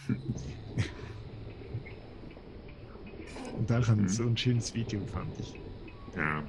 [3.59, 4.09] Und auch ein, mhm.
[4.09, 5.55] so ein schönes Video, fand ich.
[6.17, 6.43] Ja.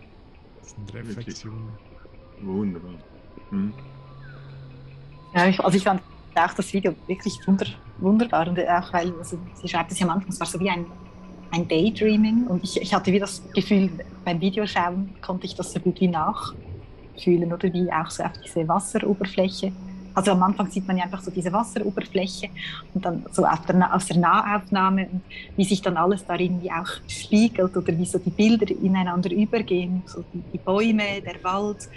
[0.59, 1.69] Das sind Reflexionen.
[2.41, 2.95] Wunderbar.
[3.49, 3.73] Hm.
[5.33, 6.01] Ja, ich, also ich fand
[6.35, 7.65] auch das Video wirklich wunder,
[7.99, 10.85] wunderbar und auch weil, also sie schreibt es ja manchmal, es war so wie ein
[11.55, 13.89] ein Daydreaming und ich, ich hatte wie das Gefühl,
[14.23, 18.67] beim Videoschauen konnte ich das so gut wie nachfühlen oder wie auch so auf diese
[18.67, 19.71] Wasseroberfläche.
[20.15, 22.49] Also am Anfang sieht man ja einfach so diese Wasseroberfläche
[22.93, 25.21] und dann so auf der, aus der Nahaufnahme und
[25.57, 30.01] wie sich dann alles darin wie auch spiegelt oder wie so die Bilder ineinander übergehen,
[30.05, 31.89] so die, die Bäume, der Wald.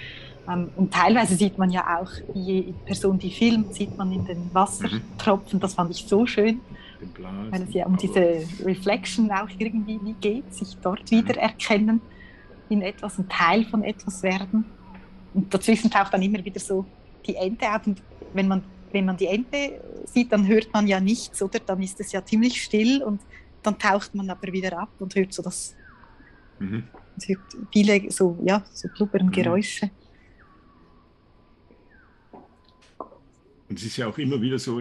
[0.48, 4.50] Ähm, und teilweise sieht man ja auch die Person, die filmt, sieht man in den
[4.52, 5.60] Wassertropfen.
[5.60, 6.60] Das fand ich so schön
[7.06, 7.52] Blasen.
[7.52, 11.16] Weil es ja um diese Reflection auch irgendwie geht, sich dort mhm.
[11.16, 12.00] wiedererkennen
[12.68, 14.64] in etwas, ein Teil von etwas werden.
[15.34, 16.84] Und dazwischen taucht dann immer wieder so
[17.28, 17.86] die Ente auf.
[17.86, 18.02] Und
[18.32, 18.62] wenn man,
[18.92, 21.60] wenn man die Ente sieht, dann hört man ja nichts, oder?
[21.60, 23.20] Dann ist es ja ziemlich still und
[23.62, 25.74] dann taucht man aber wieder ab und hört so das.
[26.58, 26.84] Mhm.
[27.26, 27.40] hört
[27.72, 29.32] viele so, ja, so blubbern mhm.
[29.32, 29.90] Geräusche.
[33.68, 34.80] Und es ist ja auch immer wieder so,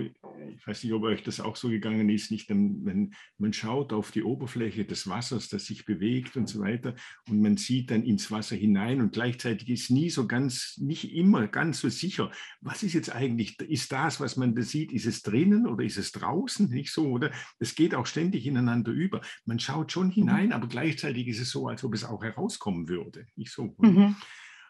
[0.49, 4.11] ich weiß nicht, ob euch das auch so gegangen ist, nicht, wenn man schaut auf
[4.11, 6.95] die Oberfläche des Wassers, das sich bewegt und so weiter,
[7.27, 11.47] und man sieht dann ins Wasser hinein und gleichzeitig ist nie so ganz, nicht immer
[11.47, 12.31] ganz so sicher,
[12.61, 15.97] was ist jetzt eigentlich, ist das, was man da sieht, ist es drinnen oder ist
[15.97, 17.31] es draußen, nicht so, oder?
[17.59, 19.21] Es geht auch ständig ineinander über.
[19.45, 23.25] Man schaut schon hinein, aber gleichzeitig ist es so, als ob es auch herauskommen würde,
[23.35, 23.75] nicht so.
[23.77, 24.15] Mhm.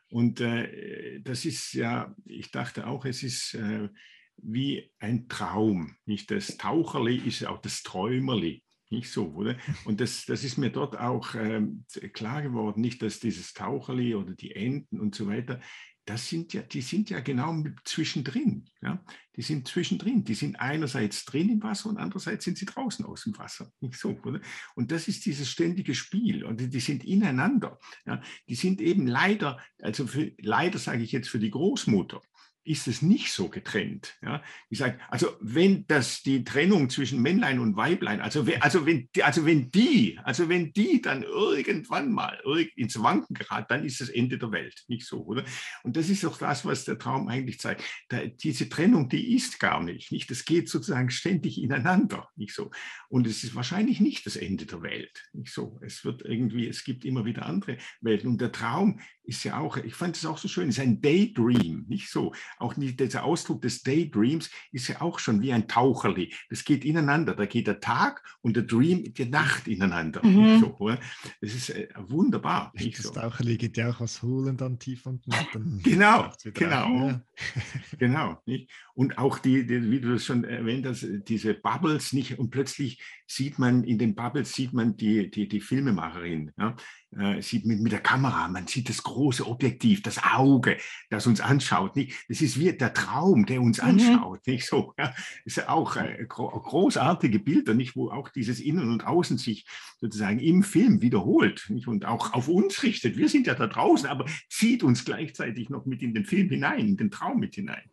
[0.09, 3.89] Und äh, das ist ja, ich dachte auch, es ist äh,
[4.38, 5.95] wie ein Traum.
[6.05, 8.63] Nicht das Taucherli ist auch das Träumerli.
[8.89, 9.57] Nicht so, oder?
[9.85, 14.33] Und das, das ist mir dort auch ähm, klar geworden, nicht, dass dieses Taucherli oder
[14.33, 15.59] die Enten und so weiter,
[16.07, 18.65] das sind ja, die sind ja genau zwischendrin.
[18.81, 19.03] Ja?
[19.35, 20.23] Die sind zwischendrin.
[20.23, 23.69] Die sind einerseits drin im Wasser und andererseits sind sie draußen aus dem Wasser.
[23.81, 24.39] Nicht so, oder?
[24.75, 26.45] Und das ist dieses ständige Spiel.
[26.45, 27.77] Und die sind ineinander.
[28.05, 28.21] Ja?
[28.47, 32.21] Die sind eben leider, also für, leider sage ich jetzt für die Großmutter,
[32.68, 34.15] ist es nicht so getrennt.
[34.22, 34.43] Ja?
[34.70, 39.45] Ich sage, also wenn das die Trennung zwischen Männlein und Weiblein, also, also, wenn, also
[39.45, 42.39] wenn die, also wenn die dann irgendwann mal
[42.76, 45.43] ins Wanken geraten, dann ist das Ende der Welt, nicht so, oder?
[45.84, 47.84] Und das ist auch das, was der Traum eigentlich zeigt.
[48.09, 50.30] Da, diese Trennung, die ist gar nicht, nicht.
[50.30, 52.72] Das geht sozusagen ständig ineinander, nicht so.
[53.09, 55.80] Und es ist wahrscheinlich nicht das Ende der Welt, nicht so.
[55.82, 58.30] Es wird irgendwie, es gibt immer wieder andere Welten.
[58.30, 61.86] Und der Traum ist ja auch, ich fand es auch so schön, ist ein Daydream,
[61.88, 62.34] nicht so.
[62.57, 66.34] Auch dieser Ausdruck des Daydreams ist ja auch schon wie ein Taucherli.
[66.49, 67.36] Das geht ineinander.
[67.36, 70.25] Da geht der Tag und der Dream, die Nacht ineinander.
[70.25, 70.59] Mhm.
[70.59, 70.99] So, oder?
[71.41, 72.71] Das ist äh, wunderbar.
[72.73, 73.11] Nicht das so.
[73.11, 75.30] Taucherli geht ja auch was holen dann tief unten.
[75.30, 77.07] Dann genau, genau.
[77.07, 77.21] Ja.
[77.97, 78.41] genau.
[78.45, 78.71] Nicht?
[78.93, 83.01] Und auch die, die, wie du das schon erwähnt hast, diese Bubbles nicht und plötzlich
[83.28, 86.51] sieht man in den Bubbles sieht man die, die, die Filmemacherin.
[86.57, 86.75] Ja?
[87.16, 90.78] Äh, sieht mit, mit der Kamera, man sieht das große Objektiv, das Auge,
[91.10, 91.95] das uns anschaut.
[91.95, 92.14] Nicht?
[92.28, 93.89] Das ist wie der Traum, der uns mhm.
[93.89, 94.45] anschaut.
[94.45, 94.53] Mhm.
[94.53, 94.93] Nicht so?
[94.97, 95.08] Ja?
[95.08, 97.95] Das ist ja auch äh, großartige Bilder, nicht?
[97.95, 99.66] wo auch dieses Innen und Außen sich
[99.99, 101.88] sozusagen im Film wiederholt nicht?
[101.88, 103.18] und auch auf uns richtet.
[103.18, 106.80] Wir sind ja da draußen, aber zieht uns gleichzeitig noch mit in den Film hinein,
[106.80, 107.89] in den Traum mit hinein.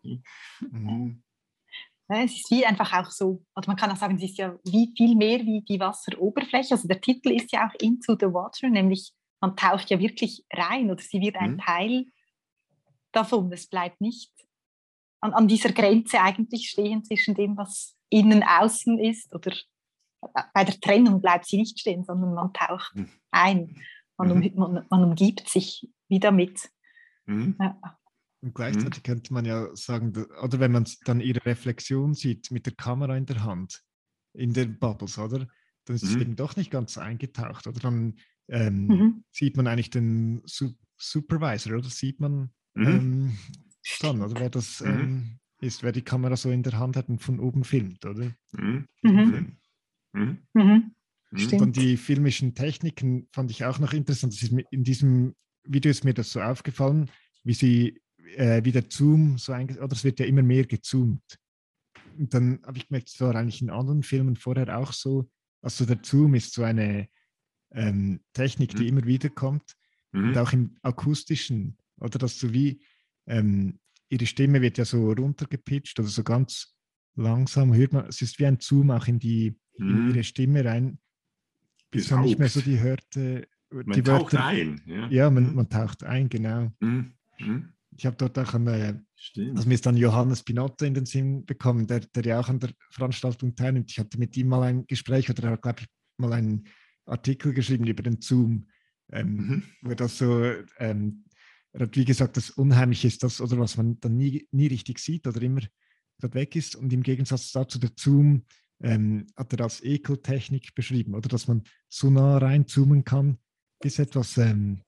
[0.60, 1.23] Mhm.
[2.08, 4.92] Es ist wie einfach auch so, oder man kann auch sagen, es ist ja wie
[4.96, 6.74] viel mehr wie die Wasseroberfläche.
[6.74, 10.90] Also der Titel ist ja auch Into the Water, nämlich man taucht ja wirklich rein
[10.90, 11.58] oder sie wird ein mhm.
[11.58, 12.06] Teil
[13.12, 13.50] davon.
[13.52, 14.30] Es bleibt nicht
[15.20, 19.52] an, an, dieser Grenze eigentlich stehen zwischen dem, was innen, außen ist oder
[20.52, 23.08] bei der Trennung bleibt sie nicht stehen, sondern man taucht mhm.
[23.30, 23.76] ein.
[24.16, 24.52] Man, um, mhm.
[24.54, 26.70] man, man, umgibt sich wieder mit.
[27.26, 27.56] Mhm.
[27.58, 27.98] Ja.
[28.44, 29.04] Und gleichzeitig mhm.
[29.04, 33.24] könnte man ja sagen, oder wenn man dann ihre Reflexion sieht mit der Kamera in
[33.24, 33.82] der Hand,
[34.34, 35.48] in den Bubbles, oder?
[35.86, 36.10] Dann ist mhm.
[36.10, 37.66] es eben doch nicht ganz eingetaucht.
[37.66, 38.18] Oder dann
[38.48, 39.24] ähm, mhm.
[39.30, 42.86] sieht man eigentlich den Su Supervisor, oder sieht man mhm.
[42.86, 43.38] ähm,
[44.00, 44.88] dann, oder wer das mhm.
[44.90, 48.30] ähm, ist, wer die Kamera so in der Hand hat und von oben filmt, oder?
[48.52, 48.88] Mhm.
[51.62, 54.34] Und die filmischen Techniken fand ich auch noch interessant.
[54.34, 55.34] Das ist in diesem
[55.64, 57.10] Video ist mir das so aufgefallen,
[57.42, 58.03] wie sie
[58.36, 61.38] äh, wie der Zoom so eingesetzt, oder es wird ja immer mehr gezoomt.
[62.16, 65.28] Und dann habe ich gemerkt, es war eigentlich in anderen Filmen vorher auch so,
[65.62, 67.08] also der Zoom ist so eine
[67.72, 68.88] ähm, Technik, die mhm.
[68.88, 69.74] immer wieder kommt
[70.12, 70.28] mhm.
[70.28, 72.82] und auch im akustischen, oder dass so wie
[73.26, 76.74] ähm, ihre Stimme wird ja so runtergepitcht oder so ganz
[77.16, 79.88] langsam hört man, es ist wie ein Zoom auch in die mhm.
[79.88, 80.98] in ihre Stimme rein,
[81.90, 83.48] bis man nicht mehr so die hörte.
[83.70, 84.80] Man die taucht Wörter, ein.
[84.86, 85.54] Ja, ja man, mhm.
[85.54, 86.72] man, taucht ein, genau.
[86.80, 87.12] Mhm.
[87.38, 87.72] Mhm.
[87.96, 89.04] Ich habe dort auch eine,
[89.36, 92.58] also mir ist dann Johannes Pinotto in den Sinn bekommen, der, der ja auch an
[92.58, 93.90] der Veranstaltung teilnimmt.
[93.90, 95.86] Ich hatte mit ihm mal ein Gespräch oder er hat, glaube ich,
[96.16, 96.66] mal einen
[97.06, 98.68] Artikel geschrieben über den Zoom,
[99.12, 99.62] ähm, mhm.
[99.82, 101.24] wo das so, ähm,
[101.72, 104.98] er hat wie gesagt, das Unheimliche ist das, oder was man dann nie, nie richtig
[104.98, 105.60] sieht oder immer
[106.18, 106.76] gerade weg ist.
[106.76, 108.44] Und im Gegensatz dazu der Zoom
[108.82, 113.38] ähm, hat er als Ekeltechnik beschrieben, oder dass man so nah reinzoomen kann,
[113.80, 114.82] bis etwas ähm,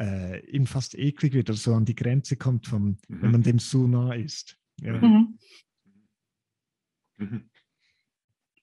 [0.00, 3.22] äh, ihm fast eklig wird, also an die Grenze kommt, vom, mhm.
[3.22, 4.58] wenn man dem so nah ist.
[4.80, 5.38] Ja, mhm.
[7.18, 7.50] mhm.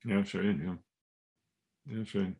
[0.03, 0.79] ja schön, ja.
[1.85, 2.35] Ja, schön.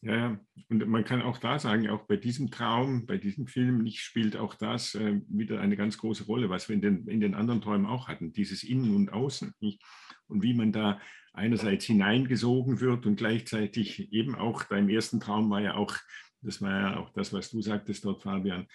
[0.00, 3.82] Ja, ja, und man kann auch da sagen, auch bei diesem Traum, bei diesem Film
[3.82, 7.20] nicht spielt auch das äh, wieder eine ganz große Rolle, was wir in den, in
[7.20, 9.52] den anderen Träumen auch hatten, dieses Innen und Außen.
[9.58, 9.82] Nicht?
[10.28, 11.00] Und wie man da
[11.32, 15.94] einerseits hineingesogen wird und gleichzeitig eben auch, dein ersten Traum war ja auch,
[16.42, 18.66] das war ja auch das, was du sagtest dort, Fabian,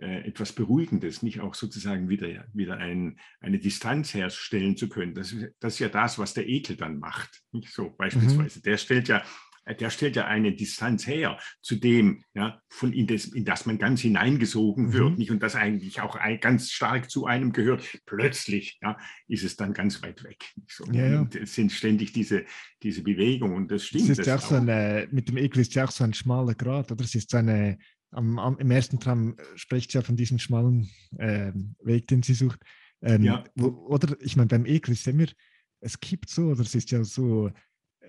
[0.00, 5.14] äh, etwas Beruhigendes, nicht auch sozusagen wieder, wieder ein, eine Distanz herstellen zu können.
[5.14, 7.42] Das, das ist ja das, was der Ekel dann macht.
[7.52, 8.58] Nicht so beispielsweise.
[8.60, 8.62] Mhm.
[8.62, 9.22] Der stellt ja
[9.74, 13.78] der stellt ja eine Distanz her zu dem, ja, von in das, in das man
[13.78, 15.16] ganz hineingesogen wird, mhm.
[15.16, 18.00] nicht und das eigentlich auch ein, ganz stark zu einem gehört.
[18.06, 18.96] Plötzlich, ja,
[19.26, 20.44] ist es dann ganz weit weg.
[20.66, 21.28] So, ja, ja.
[21.40, 22.44] Es sind ständig diese,
[22.82, 24.10] diese Bewegungen und das stimmt.
[24.10, 24.48] Es ist ja auch, auch.
[24.48, 27.04] So eine, mit dem Ekel ist ja auch so ein schmaler Grad, oder?
[27.04, 27.78] Es ist so eine,
[28.10, 31.52] am, am, im ersten Traum spricht sie ja von diesem schmalen äh,
[31.82, 32.60] Weg, den sie sucht.
[33.02, 33.44] Ähm, ja.
[33.54, 35.26] Wo, oder ich meine, beim Ekel ist es immer,
[35.80, 37.50] es gibt so, oder es ist ja so,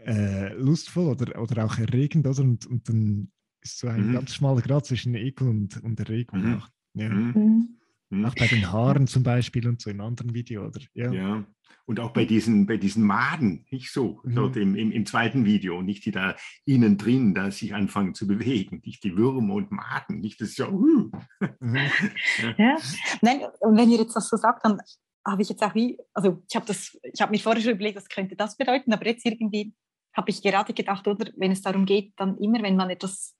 [0.09, 2.41] äh, lustvoll oder, oder auch erregend, oder?
[2.41, 3.31] Und, und dann
[3.61, 4.13] ist so ein mhm.
[4.13, 6.41] ganz schmaler Grad zwischen Ekel und, und Erregung.
[6.41, 6.63] Mhm.
[6.95, 7.09] Ja.
[7.09, 7.79] Mhm.
[8.11, 8.25] Hm.
[8.25, 10.81] Auch bei den Haaren zum Beispiel und so in anderen Video, oder?
[10.93, 11.11] Ja.
[11.11, 11.45] ja.
[11.85, 14.35] Und auch bei diesen, bei diesen Maden, nicht so, mhm.
[14.35, 16.35] dort im, im, im, zweiten Video, nicht die da
[16.65, 20.69] innen drin, da sich anfangen zu bewegen, nicht die Würmer und Maden, nicht das so.
[20.69, 21.11] Uh.
[21.59, 21.75] Mhm.
[22.57, 22.77] ja.
[23.21, 24.79] Nein, und wenn ihr jetzt das so sagt, dann
[25.25, 27.97] habe ich jetzt auch wie, also ich habe das, ich habe mir vorher schon überlegt,
[27.97, 29.73] was könnte das bedeuten, aber jetzt irgendwie
[30.19, 33.35] habe ich gerade gedacht, oder wenn es darum geht, dann immer, wenn man etwas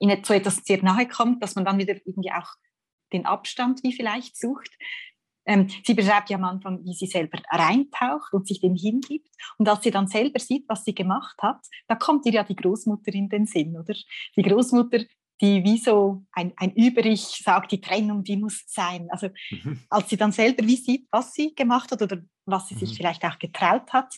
[0.00, 2.48] in so etwas sehr nahe kommt, dass man dann wieder irgendwie auch
[3.12, 4.70] den Abstand wie vielleicht sucht.
[5.46, 9.30] Ähm, sie beschreibt ja am Anfang, wie sie selber reintaucht und sich dem hingibt.
[9.56, 12.56] Und als sie dann selber sieht, was sie gemacht hat, da kommt ihr ja die
[12.56, 13.94] Großmutter in den Sinn, oder?
[14.36, 15.04] Die Großmutter,
[15.40, 19.06] die wie so ein, ein Über-Ich sagt, die Trennung, die muss sein.
[19.10, 19.84] Also mhm.
[19.88, 22.80] als sie dann selber wie sieht, was sie gemacht hat oder was sie mhm.
[22.80, 24.12] sich vielleicht auch getraut hat,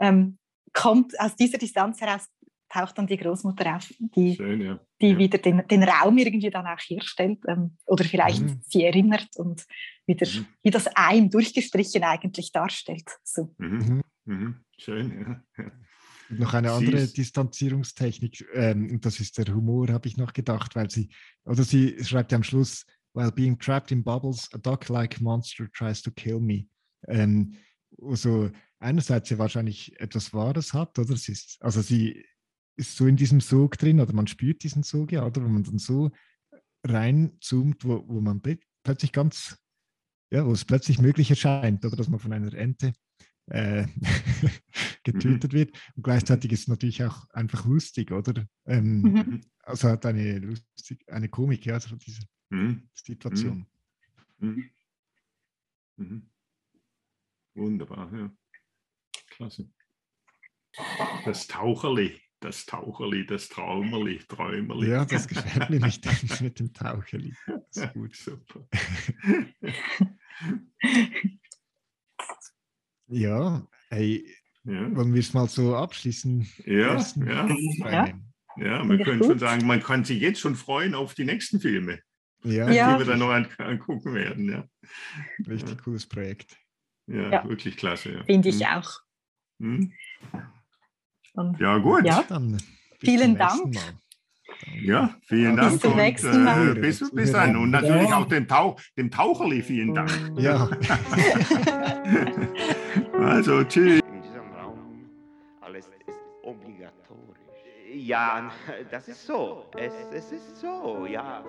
[0.00, 0.38] ähm,
[0.74, 2.28] kommt aus dieser Distanz heraus
[2.68, 4.80] taucht dann die Großmutter auf, die, Schön, ja.
[5.00, 5.18] die ja.
[5.18, 8.60] wieder den, den Raum irgendwie dann auch herstellt ähm, oder vielleicht mhm.
[8.66, 9.64] sie erinnert und
[10.06, 10.46] wieder mhm.
[10.62, 13.08] wie das Ein durchgestrichen eigentlich darstellt.
[13.22, 13.54] So.
[13.58, 14.02] Mhm.
[14.24, 14.34] mhm.
[14.34, 14.64] mhm.
[14.76, 15.64] Schön, ja.
[16.30, 17.12] Noch eine andere Süß.
[17.12, 21.10] Distanzierungstechnik, ähm, und das ist der Humor, habe ich noch gedacht, weil sie,
[21.44, 26.02] oder sie schreibt ja am Schluss, while being trapped in bubbles, a dog-like monster tries
[26.02, 26.66] to kill me.
[27.06, 27.54] Ähm,
[28.00, 31.16] also einerseits sie wahrscheinlich etwas Wahres hat, oder?
[31.16, 32.24] Sie ist, also sie
[32.76, 35.64] ist so in diesem Sog drin oder man spürt diesen Sog ja, oder wenn man
[35.64, 36.10] dann so
[36.84, 38.42] reinzoomt, wo, wo man
[38.82, 39.58] plötzlich ganz,
[40.30, 42.92] ja, wo es plötzlich möglich erscheint, oder dass man von einer Ente
[43.46, 43.86] äh,
[45.04, 45.56] getötet mhm.
[45.56, 45.78] wird.
[45.96, 48.46] Und gleichzeitig ist es natürlich auch einfach lustig, oder?
[48.66, 49.40] Ähm, mhm.
[49.62, 52.88] Also hat eine lustig, eine Komik, ja, also diese mhm.
[52.92, 53.66] Situation.
[54.38, 54.70] Mhm.
[57.54, 58.30] Wunderbar, ja.
[59.30, 59.70] Klasse.
[61.24, 64.90] Das Taucherli das Taucherli, das Traumerli, Träumerli.
[64.90, 66.06] Ja, das gefällt mir nicht
[66.42, 67.34] mit dem Taucherli.
[67.46, 68.14] Das ist gut.
[68.16, 68.68] Super.
[73.06, 74.28] ja, hey,
[74.64, 74.94] ja.
[74.94, 76.46] wollen wir es mal so abschließen?
[76.66, 77.48] Ja, ja.
[77.78, 78.12] ja.
[78.56, 82.00] ja wir können schon sagen, man kann sich jetzt schon freuen auf die nächsten Filme,
[82.42, 82.66] ja.
[82.66, 84.50] die wir dann noch angucken werden.
[84.50, 84.68] Ja.
[85.48, 86.58] Richtig cooles Projekt.
[87.06, 88.22] Ja, wirklich klasse.
[88.26, 88.78] Finde ich hm.
[88.78, 89.00] auch.
[89.60, 89.92] Hm?
[91.34, 92.04] Und, ja, gut.
[92.04, 92.24] Ja.
[92.28, 92.60] Dann
[93.00, 93.76] Vielen Dank.
[94.82, 95.72] Ja, vielen Dank.
[95.72, 96.70] Bis zum nächsten Mal.
[96.70, 97.56] Und, äh, bis, bis dann.
[97.56, 98.18] Und natürlich ja.
[98.18, 100.10] auch dem, Tauch, dem Taucherli vielen Dank.
[100.36, 100.68] Ja.
[103.18, 104.00] also, tschüss.
[104.00, 105.10] In diesem Raum
[105.60, 107.38] alles ist obligatorisch.
[107.94, 108.50] Ja,
[108.90, 109.66] das ist so.
[109.76, 111.44] Es, es ist so, ja.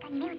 [0.00, 0.38] Dann nimm